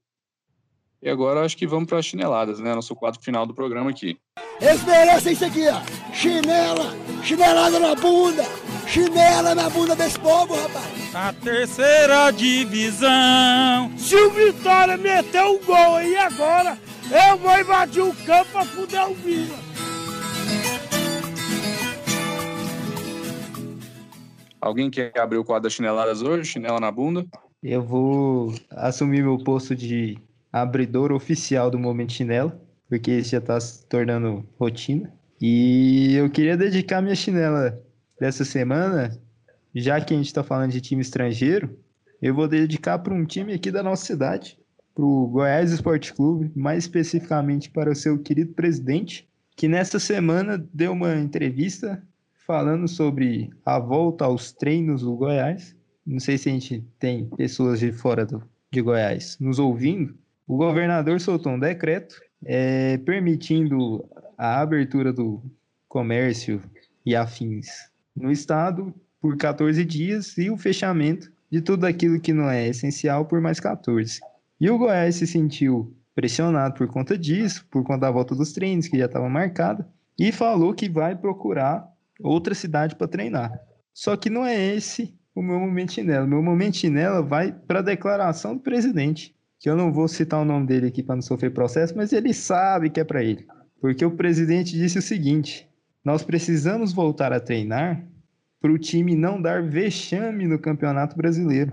E 1.04 1.10
agora 1.10 1.44
acho 1.44 1.58
que 1.58 1.68
vamos 1.68 1.90
para 1.90 2.00
as 2.00 2.06
chineladas, 2.06 2.60
né? 2.60 2.74
Nosso 2.74 2.96
quadro 2.96 3.22
final 3.22 3.46
do 3.46 3.54
programa 3.54 3.90
aqui. 3.90 4.18
Eles 4.62 4.82
merecem 4.86 5.34
isso 5.34 5.44
aqui, 5.44 5.68
ó. 5.68 5.82
Chinela, 6.14 6.96
chinelada 7.22 7.78
na 7.78 7.94
bunda, 7.94 8.46
chinela 8.88 9.54
na 9.54 9.70
bunda 9.70 9.98
desse 9.98 10.18
povo, 10.18 10.56
rapaz. 10.56 11.14
A 11.14 11.34
terceira 11.34 12.32
divisão. 12.32 13.92
Se 13.98 14.16
o 14.16 14.30
Vitória 14.30 14.96
meter 14.96 15.44
um 15.44 15.60
gol 15.66 15.96
aí 15.96 16.16
agora, 16.16 16.78
eu 17.12 17.38
vou 17.38 17.60
invadir 17.60 18.02
o 18.02 18.16
campo 18.26 18.52
pra 18.54 18.64
fuder 18.64 19.12
o 19.12 19.14
Vila. 19.14 19.58
Alguém 24.62 24.90
quer 24.90 25.12
abrir 25.20 25.38
o 25.38 25.44
quadro 25.44 25.64
das 25.64 25.74
chineladas 25.74 26.22
hoje? 26.22 26.50
Chinela 26.50 26.80
na 26.80 26.90
bunda? 26.90 27.26
Eu 27.62 27.82
vou 27.82 28.54
assumir 28.72 29.22
meu 29.22 29.38
posto 29.38 29.76
de 29.76 30.18
abridor 30.54 31.12
oficial 31.12 31.72
do 31.72 31.80
Momento 31.80 32.14
Chinela, 32.14 32.62
porque 32.88 33.12
isso 33.12 33.32
já 33.32 33.40
está 33.40 33.60
se 33.60 33.86
tornando 33.88 34.48
rotina. 34.60 35.12
E 35.42 36.14
eu 36.16 36.30
queria 36.30 36.56
dedicar 36.56 37.02
minha 37.02 37.16
chinela 37.16 37.82
dessa 38.20 38.46
semana, 38.46 39.20
já 39.74 40.00
que 40.00 40.14
a 40.14 40.18
gente 40.18 40.28
está 40.28 40.44
falando 40.44 40.72
de 40.72 40.80
time 40.80 41.02
estrangeiro, 41.02 41.76
eu 42.22 42.34
vou 42.34 42.48
dedicar 42.48 43.00
para 43.00 43.14
um 43.14 43.26
time 43.26 43.54
aqui 43.54 43.72
da 43.72 43.82
nossa 43.82 44.06
cidade, 44.06 44.58
para 44.94 45.04
o 45.04 45.28
Goiás 45.28 45.72
Esporte 45.72 46.14
Clube, 46.14 46.52
mais 46.56 46.84
especificamente 46.84 47.70
para 47.70 47.92
o 47.92 47.96
seu 47.96 48.18
querido 48.20 48.54
presidente, 48.54 49.28
que 49.58 49.68
nessa 49.68 50.00
semana 50.00 50.64
deu 50.72 50.92
uma 50.92 51.16
entrevista 51.16 52.02
falando 52.46 52.88
sobre 52.88 53.50
a 53.66 53.80
volta 53.80 54.26
aos 54.26 54.52
treinos 54.52 55.02
do 55.02 55.16
Goiás. 55.16 55.76
Não 56.06 56.20
sei 56.20 56.38
se 56.38 56.50
a 56.50 56.52
gente 56.54 56.86
tem 57.00 57.26
pessoas 57.26 57.80
de 57.80 57.92
fora 57.92 58.26
do, 58.26 58.42
de 58.72 58.82
Goiás 58.82 59.38
nos 59.40 59.60
ouvindo. 59.60 60.16
O 60.48 60.58
governador 60.58 61.20
soltou 61.22 61.54
um 61.54 61.60
decreto 61.60 62.22
é, 62.46 62.98
permitindo 62.98 64.06
a 64.38 64.60
abertura 64.60 65.14
do 65.14 65.42
comércio 65.88 66.62
e 67.06 67.16
afins 67.16 67.68
no 68.16 68.32
estado 68.32 68.94
por 69.22 69.38
14 69.38 69.86
dias 69.86 70.38
e 70.38 70.50
o 70.50 70.58
fechamento 70.58 71.32
de 71.50 71.62
tudo 71.62 71.86
aquilo 71.86 72.20
que 72.20 72.34
não 72.34 72.50
é 72.50 72.68
essencial 72.68 73.26
por 73.26 73.40
mais 73.40 73.60
14. 73.60 74.20
E 74.60 74.70
o 74.70 74.78
Goiás 74.78 75.16
se 75.16 75.28
sentiu 75.28 75.96
pressionado 76.16 76.76
por 76.76 76.88
conta 76.88 77.18
disso, 77.18 77.66
por 77.70 77.84
conta 77.84 78.02
da 78.02 78.12
volta 78.12 78.36
dos 78.36 78.52
treinos 78.52 78.88
que 78.88 78.98
já 78.98 79.06
estava 79.06 79.30
marcada, 79.30 79.88
e 80.18 80.32
falou 80.32 80.74
que 80.74 80.90
vai 80.90 81.16
procurar 81.16 81.88
outra 82.20 82.54
cidade 82.54 82.96
para 82.96 83.08
treinar. 83.08 83.60
Só 83.94 84.16
que 84.16 84.30
não 84.30 84.46
é 84.46 84.56
esse 84.76 85.14
o 85.34 85.42
meu 85.42 85.60
momento 85.60 85.94
chinelo. 85.94 86.28
Meu 86.28 86.42
momento 86.42 86.78
chinelo 86.78 87.26
vai 87.26 87.52
para 87.52 87.80
a 87.80 87.84
declaração 87.84 88.56
do 88.56 88.62
presidente, 88.62 89.36
que 89.64 89.70
eu 89.70 89.78
não 89.78 89.94
vou 89.94 90.10
citar 90.10 90.42
o 90.42 90.46
nome 90.46 90.68
dele 90.68 90.88
aqui 90.88 91.02
para 91.02 91.16
não 91.16 91.22
sofrer 91.22 91.54
processo, 91.54 91.96
mas 91.96 92.12
ele 92.12 92.34
sabe 92.34 92.90
que 92.90 93.00
é 93.00 93.04
para 93.06 93.24
ele. 93.24 93.48
Porque 93.80 94.04
o 94.04 94.12
presidente 94.12 94.74
disse 94.74 95.00
o 95.00 95.02
seguinte: 95.02 95.70
nós 96.04 96.22
precisamos 96.22 96.92
voltar 96.92 97.32
a 97.32 97.40
treinar 97.40 98.06
para 98.60 98.74
o 98.74 98.78
time 98.78 99.16
não 99.16 99.42
dar 99.42 99.64
vexame 99.64 100.46
no 100.48 100.60
Campeonato 100.60 101.16
Brasileiro. 101.16 101.72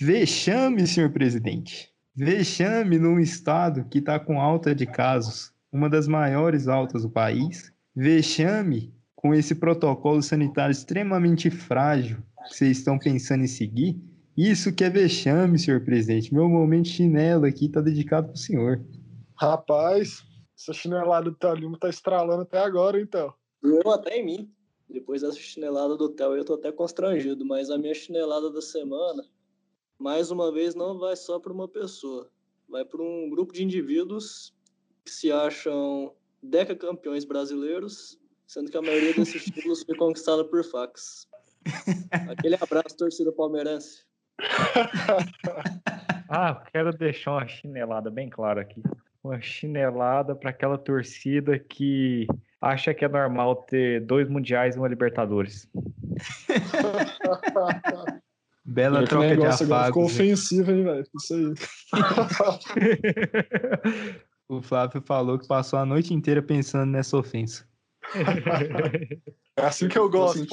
Vexame, 0.00 0.86
senhor 0.86 1.10
presidente. 1.10 1.90
Vexame 2.16 2.98
num 2.98 3.20
estado 3.20 3.84
que 3.90 3.98
está 3.98 4.18
com 4.18 4.40
alta 4.40 4.74
de 4.74 4.86
casos, 4.86 5.52
uma 5.70 5.90
das 5.90 6.08
maiores 6.08 6.66
altas 6.66 7.02
do 7.02 7.10
país. 7.10 7.70
Vexame 7.94 8.90
com 9.14 9.34
esse 9.34 9.54
protocolo 9.54 10.22
sanitário 10.22 10.72
extremamente 10.72 11.50
frágil 11.50 12.22
que 12.48 12.54
vocês 12.54 12.78
estão 12.78 12.98
pensando 12.98 13.44
em 13.44 13.48
seguir. 13.48 14.00
Isso 14.38 14.72
que 14.72 14.84
é 14.84 14.88
vexame, 14.88 15.58
senhor 15.58 15.84
presidente. 15.84 16.32
Meu 16.32 16.48
momento 16.48 16.86
chinelo 16.86 17.44
aqui 17.44 17.66
está 17.66 17.80
dedicado 17.80 18.28
para 18.28 18.36
o 18.36 18.38
senhor. 18.38 18.80
Rapaz, 19.34 20.22
essa 20.56 20.72
chinelada 20.72 21.28
do 21.28 21.36
Thelma 21.36 21.76
tá 21.76 21.88
estralando 21.88 22.42
até 22.42 22.60
agora, 22.60 23.00
então. 23.00 23.34
Eu 23.60 23.90
até 23.90 24.16
em 24.16 24.24
mim. 24.24 24.54
Depois 24.88 25.22
dessa 25.22 25.40
chinelada 25.40 25.96
do 25.96 26.08
Theo, 26.10 26.36
eu 26.36 26.44
tô 26.44 26.54
até 26.54 26.70
constrangido, 26.70 27.44
mas 27.44 27.68
a 27.68 27.76
minha 27.76 27.92
chinelada 27.92 28.48
da 28.48 28.62
semana, 28.62 29.24
mais 29.98 30.30
uma 30.30 30.52
vez, 30.52 30.76
não 30.76 30.96
vai 31.00 31.16
só 31.16 31.40
para 31.40 31.52
uma 31.52 31.66
pessoa. 31.66 32.30
Vai 32.68 32.84
para 32.84 33.02
um 33.02 33.28
grupo 33.28 33.52
de 33.52 33.64
indivíduos 33.64 34.54
que 35.04 35.10
se 35.10 35.32
acham 35.32 36.14
decacampeões 36.40 37.24
brasileiros 37.24 38.16
sendo 38.46 38.70
que 38.70 38.76
a 38.76 38.82
maioria 38.82 39.14
desses 39.14 39.44
títulos 39.44 39.82
foi 39.82 39.96
conquistada 39.96 40.44
por 40.44 40.64
fax. 40.64 41.28
Aquele 42.30 42.54
abraço, 42.54 42.96
torcida 42.96 43.30
palmeirense. 43.30 44.07
ah, 46.28 46.62
quero 46.72 46.92
deixar 46.92 47.32
uma 47.32 47.46
chinelada 47.46 48.10
bem 48.10 48.28
clara 48.28 48.60
aqui. 48.60 48.82
Uma 49.22 49.40
chinelada 49.40 50.34
para 50.34 50.50
aquela 50.50 50.76
torcida 50.78 51.56
que 51.58 52.26
acha 52.60 52.92
que 52.94 53.04
é 53.04 53.08
normal 53.08 53.56
ter 53.56 54.00
dois 54.00 54.28
mundiais 54.28 54.76
e 54.76 54.78
uma 54.78 54.86
Libertadores. 54.88 55.68
Bela 58.64 59.04
troca 59.06 59.34
de 59.34 59.46
afagos. 59.46 59.86
Ficou 59.86 60.04
ofensivo, 60.04 60.70
hein, 60.70 60.84
velho? 60.84 61.04
Isso 61.16 61.34
aí. 61.34 61.54
o 64.46 64.60
Flávio 64.60 65.00
falou 65.00 65.38
que 65.38 65.48
passou 65.48 65.78
a 65.78 65.86
noite 65.86 66.12
inteira 66.12 66.42
pensando 66.42 66.90
nessa 66.90 67.16
ofensa. 67.16 67.66
É 69.56 69.64
assim 69.64 69.88
que 69.88 69.98
eu 69.98 70.10
gosto. 70.10 70.46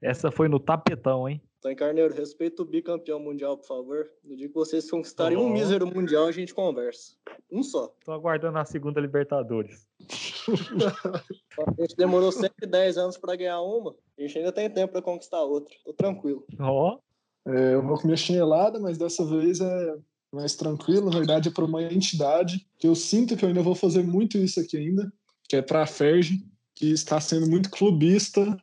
Essa 0.00 0.30
foi 0.30 0.48
no 0.48 0.60
tapetão, 0.60 1.28
hein? 1.28 1.42
Então, 1.58 1.74
Carneiro, 1.74 2.14
respeita 2.14 2.62
o 2.62 2.64
bicampeão 2.64 3.18
mundial, 3.18 3.56
por 3.56 3.66
favor. 3.66 4.08
No 4.22 4.36
dia 4.36 4.48
que 4.48 4.54
vocês 4.54 4.88
conquistarem 4.88 5.36
oh. 5.36 5.42
um 5.42 5.52
mísero 5.52 5.86
mundial, 5.86 6.26
a 6.26 6.32
gente 6.32 6.54
conversa. 6.54 7.14
Um 7.50 7.64
só. 7.64 7.92
Tô 8.04 8.12
aguardando 8.12 8.58
a 8.58 8.64
segunda 8.64 9.00
Libertadores. 9.00 9.88
a 11.58 11.80
gente 11.80 11.96
demorou 11.96 12.30
110 12.30 12.96
anos 12.96 13.16
para 13.16 13.34
ganhar 13.34 13.60
uma. 13.60 13.96
A 14.16 14.22
gente 14.22 14.38
ainda 14.38 14.52
tem 14.52 14.70
tempo 14.70 14.92
para 14.92 15.02
conquistar 15.02 15.42
outra. 15.42 15.74
Tô 15.84 15.92
tranquilo. 15.92 16.46
Ó. 16.60 16.94
Oh. 16.94 17.50
É, 17.50 17.74
eu 17.74 17.82
vou 17.82 17.98
comer 17.98 18.18
chinelada, 18.18 18.78
mas 18.78 18.96
dessa 18.96 19.24
vez 19.24 19.60
é 19.60 19.96
mais 20.32 20.54
tranquilo. 20.54 21.10
Na 21.10 21.18
verdade, 21.18 21.48
é 21.48 21.52
para 21.52 21.64
uma 21.64 21.82
entidade 21.82 22.68
que 22.78 22.86
eu 22.86 22.94
sinto 22.94 23.36
que 23.36 23.44
eu 23.44 23.48
ainda 23.48 23.62
vou 23.62 23.74
fazer 23.74 24.04
muito 24.04 24.38
isso 24.38 24.60
aqui 24.60 24.76
ainda, 24.76 25.10
que 25.48 25.56
é 25.56 25.62
para 25.62 25.82
a 25.82 25.86
Ferge 25.86 26.38
que 26.74 26.92
está 26.92 27.20
sendo 27.20 27.48
muito 27.48 27.70
clubista 27.70 28.56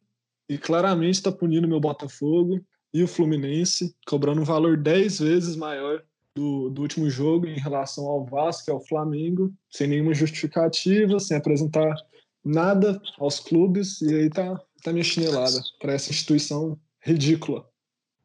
e 0.47 0.57
claramente 0.57 1.15
está 1.15 1.31
punindo 1.31 1.67
meu 1.67 1.81
Botafogo 1.81 2.63
e 2.95 3.03
o 3.03 3.09
Fluminense, 3.09 3.93
cobrando 4.07 4.39
um 4.39 4.45
valor 4.45 4.77
10 4.77 5.19
vezes 5.19 5.57
maior 5.57 6.01
do, 6.33 6.69
do 6.69 6.81
último 6.81 7.09
jogo 7.09 7.45
em 7.45 7.59
relação 7.59 8.05
ao 8.05 8.25
Vasco 8.25 8.69
e 8.69 8.71
ao 8.71 8.79
Flamengo, 8.79 9.53
sem 9.69 9.85
nenhuma 9.85 10.13
justificativa, 10.13 11.19
sem 11.19 11.35
apresentar 11.35 11.93
nada 12.41 13.01
aos 13.19 13.41
clubes, 13.41 14.01
e 14.01 14.15
aí 14.15 14.29
tá, 14.29 14.57
tá 14.81 14.93
minha 14.93 15.03
chinelada 15.03 15.59
para 15.77 15.91
essa 15.91 16.09
instituição 16.09 16.79
ridícula. 17.01 17.67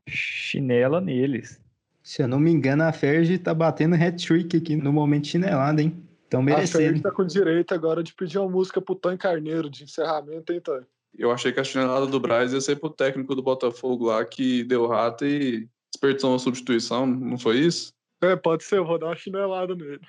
Chinela 0.08 1.00
neles. 1.00 1.60
Se 2.00 2.22
eu 2.22 2.28
não 2.28 2.38
me 2.38 2.52
engano, 2.52 2.84
a 2.84 2.92
Ferge 2.92 3.38
tá 3.38 3.52
batendo 3.52 3.96
hat-trick 3.96 4.56
aqui 4.56 4.76
no 4.76 4.92
momento 4.92 5.26
chinelada, 5.26 5.82
hein? 5.82 6.00
Então 6.28 6.40
merecendo. 6.40 7.00
A 7.00 7.02
tá 7.02 7.10
com 7.10 7.26
direito 7.26 7.74
agora 7.74 8.04
de 8.04 8.14
pedir 8.14 8.38
uma 8.38 8.48
música 8.48 8.80
pro 8.80 8.94
Tan 8.94 9.16
Carneiro 9.16 9.68
de 9.68 9.82
encerramento, 9.82 10.52
hein, 10.52 10.60
Tan? 10.60 10.86
Eu 11.16 11.30
achei 11.30 11.52
que 11.52 11.60
a 11.60 11.64
chinelada 11.64 12.06
do 12.06 12.20
Braz 12.20 12.52
ia 12.52 12.60
ser 12.60 12.76
pro 12.76 12.90
técnico 12.90 13.34
do 13.34 13.42
Botafogo 13.42 14.06
lá 14.06 14.24
que 14.24 14.64
deu 14.64 14.86
rato 14.86 15.24
e 15.24 15.68
desperdiçou 15.92 16.30
uma 16.30 16.38
substituição, 16.38 17.06
não 17.06 17.38
foi 17.38 17.58
isso? 17.58 17.92
É, 18.22 18.36
pode 18.36 18.64
ser, 18.64 18.78
eu 18.78 18.86
vou 18.86 18.98
dar 18.98 19.06
uma 19.06 19.16
chinelada 19.16 19.74
nele. 19.74 20.00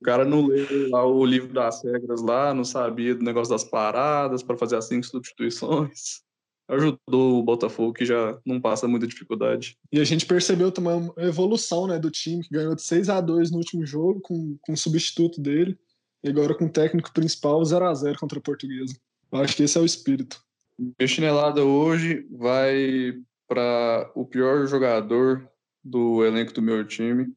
o 0.00 0.04
cara 0.04 0.24
não 0.24 0.46
leu 0.46 0.90
lá 0.90 1.06
o 1.06 1.24
livro 1.24 1.52
das 1.52 1.84
regras 1.84 2.22
lá, 2.22 2.52
não 2.54 2.64
sabia 2.64 3.14
do 3.14 3.24
negócio 3.24 3.52
das 3.52 3.64
paradas 3.64 4.42
para 4.42 4.56
fazer 4.56 4.76
as 4.76 4.86
cinco 4.86 5.06
substituições 5.06 6.22
ajudou 6.68 7.38
o 7.38 7.42
Botafogo, 7.42 7.94
que 7.94 8.04
já 8.04 8.38
não 8.44 8.60
passa 8.60 8.86
muita 8.86 9.06
dificuldade. 9.06 9.76
E 9.90 9.98
a 9.98 10.04
gente 10.04 10.26
percebeu 10.26 10.70
também 10.70 10.92
uma 10.92 11.14
evolução 11.18 11.86
né, 11.86 11.98
do 11.98 12.10
time, 12.10 12.42
que 12.42 12.50
ganhou 12.50 12.74
de 12.74 12.82
6 12.82 13.08
a 13.08 13.20
2 13.20 13.50
no 13.50 13.58
último 13.58 13.86
jogo, 13.86 14.20
com, 14.20 14.56
com 14.60 14.72
o 14.72 14.76
substituto 14.76 15.40
dele, 15.40 15.78
e 16.22 16.28
agora 16.28 16.54
com 16.54 16.66
o 16.66 16.70
técnico 16.70 17.12
principal 17.12 17.64
0 17.64 17.86
a 17.86 17.94
0 17.94 18.18
contra 18.18 18.38
a 18.38 18.42
Portuguesa. 18.42 18.94
Eu 19.30 19.40
acho 19.40 19.56
que 19.56 19.62
esse 19.62 19.78
é 19.78 19.80
o 19.80 19.84
espírito. 19.84 20.42
Minha 20.78 21.08
chinelada 21.08 21.64
hoje 21.64 22.26
vai 22.30 23.14
para 23.46 24.10
o 24.14 24.24
pior 24.24 24.66
jogador 24.66 25.48
do 25.82 26.24
elenco 26.24 26.52
do 26.52 26.62
meu 26.62 26.84
time, 26.86 27.32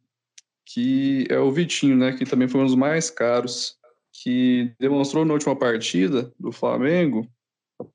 que 0.65 1.25
é 1.29 1.39
o 1.39 1.51
Vitinho, 1.51 1.97
né, 1.97 2.13
que 2.13 2.25
também 2.25 2.47
foi 2.47 2.61
um 2.61 2.65
dos 2.65 2.75
mais 2.75 3.09
caros, 3.09 3.77
que 4.11 4.73
demonstrou 4.79 5.25
na 5.25 5.33
última 5.33 5.55
partida 5.55 6.31
do 6.39 6.51
Flamengo, 6.51 7.27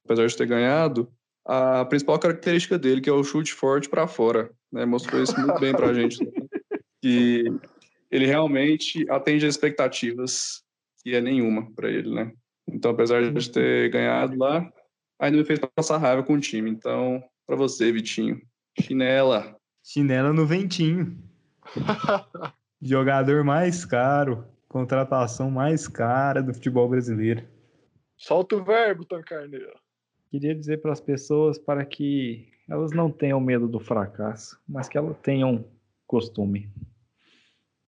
apesar 0.05 0.27
de 0.27 0.37
ter 0.37 0.47
ganhado, 0.47 1.11
a 1.45 1.85
principal 1.85 2.19
característica 2.19 2.79
dele, 2.79 3.01
que 3.01 3.09
é 3.09 3.13
o 3.13 3.23
chute 3.23 3.53
forte 3.53 3.89
para 3.89 4.09
fora. 4.09 4.51
Né? 4.73 4.85
Mostrou 4.85 5.23
isso 5.23 5.39
muito 5.39 5.61
bem 5.61 5.73
para 5.73 5.91
a 5.91 5.95
gente. 5.95 6.19
Que 7.01 7.45
ele 8.11 8.27
realmente 8.27 9.09
atende 9.09 9.47
às 9.47 9.55
expectativas, 9.55 10.65
que 11.07 11.15
é 11.15 11.21
nenhuma 11.21 11.71
para 11.71 11.89
ele, 11.89 12.13
né? 12.13 12.33
Então, 12.67 12.91
apesar 12.91 13.23
de 13.33 13.51
ter 13.53 13.91
ganhado 13.91 14.37
lá, 14.37 14.69
ainda 15.21 15.39
me 15.39 15.45
fez 15.45 15.61
passar 15.73 15.99
raiva 15.99 16.25
com 16.25 16.33
o 16.33 16.41
time. 16.41 16.69
Então, 16.69 17.23
para 17.47 17.55
você, 17.55 17.93
Vitinho, 17.93 18.43
chinela. 18.81 19.57
Chinela 19.85 20.33
no 20.33 20.45
ventinho. 20.45 21.17
Jogador 22.83 23.45
mais 23.45 23.85
caro, 23.85 24.49
contratação 24.69 25.49
mais 25.49 25.87
cara 25.87 26.43
do 26.43 26.53
futebol 26.53 26.89
brasileiro. 26.89 27.47
Solta 28.17 28.57
o 28.57 28.65
verbo, 28.65 29.05
Tom 29.05 29.23
Carneiro. 29.23 29.79
Queria 30.29 30.57
dizer 30.57 30.83
para 30.83 30.91
as 30.91 31.01
pessoas 31.01 31.57
para 31.57 31.85
que 31.85 32.49
elas 32.69 32.91
não 32.91 33.13
tenham 33.13 33.39
medo 33.39 33.69
do 33.69 33.79
fracasso, 33.79 34.59
mas 34.69 34.89
que 34.89 34.99
elas 34.99 35.17
tenham 35.19 35.65
costume. 36.05 36.69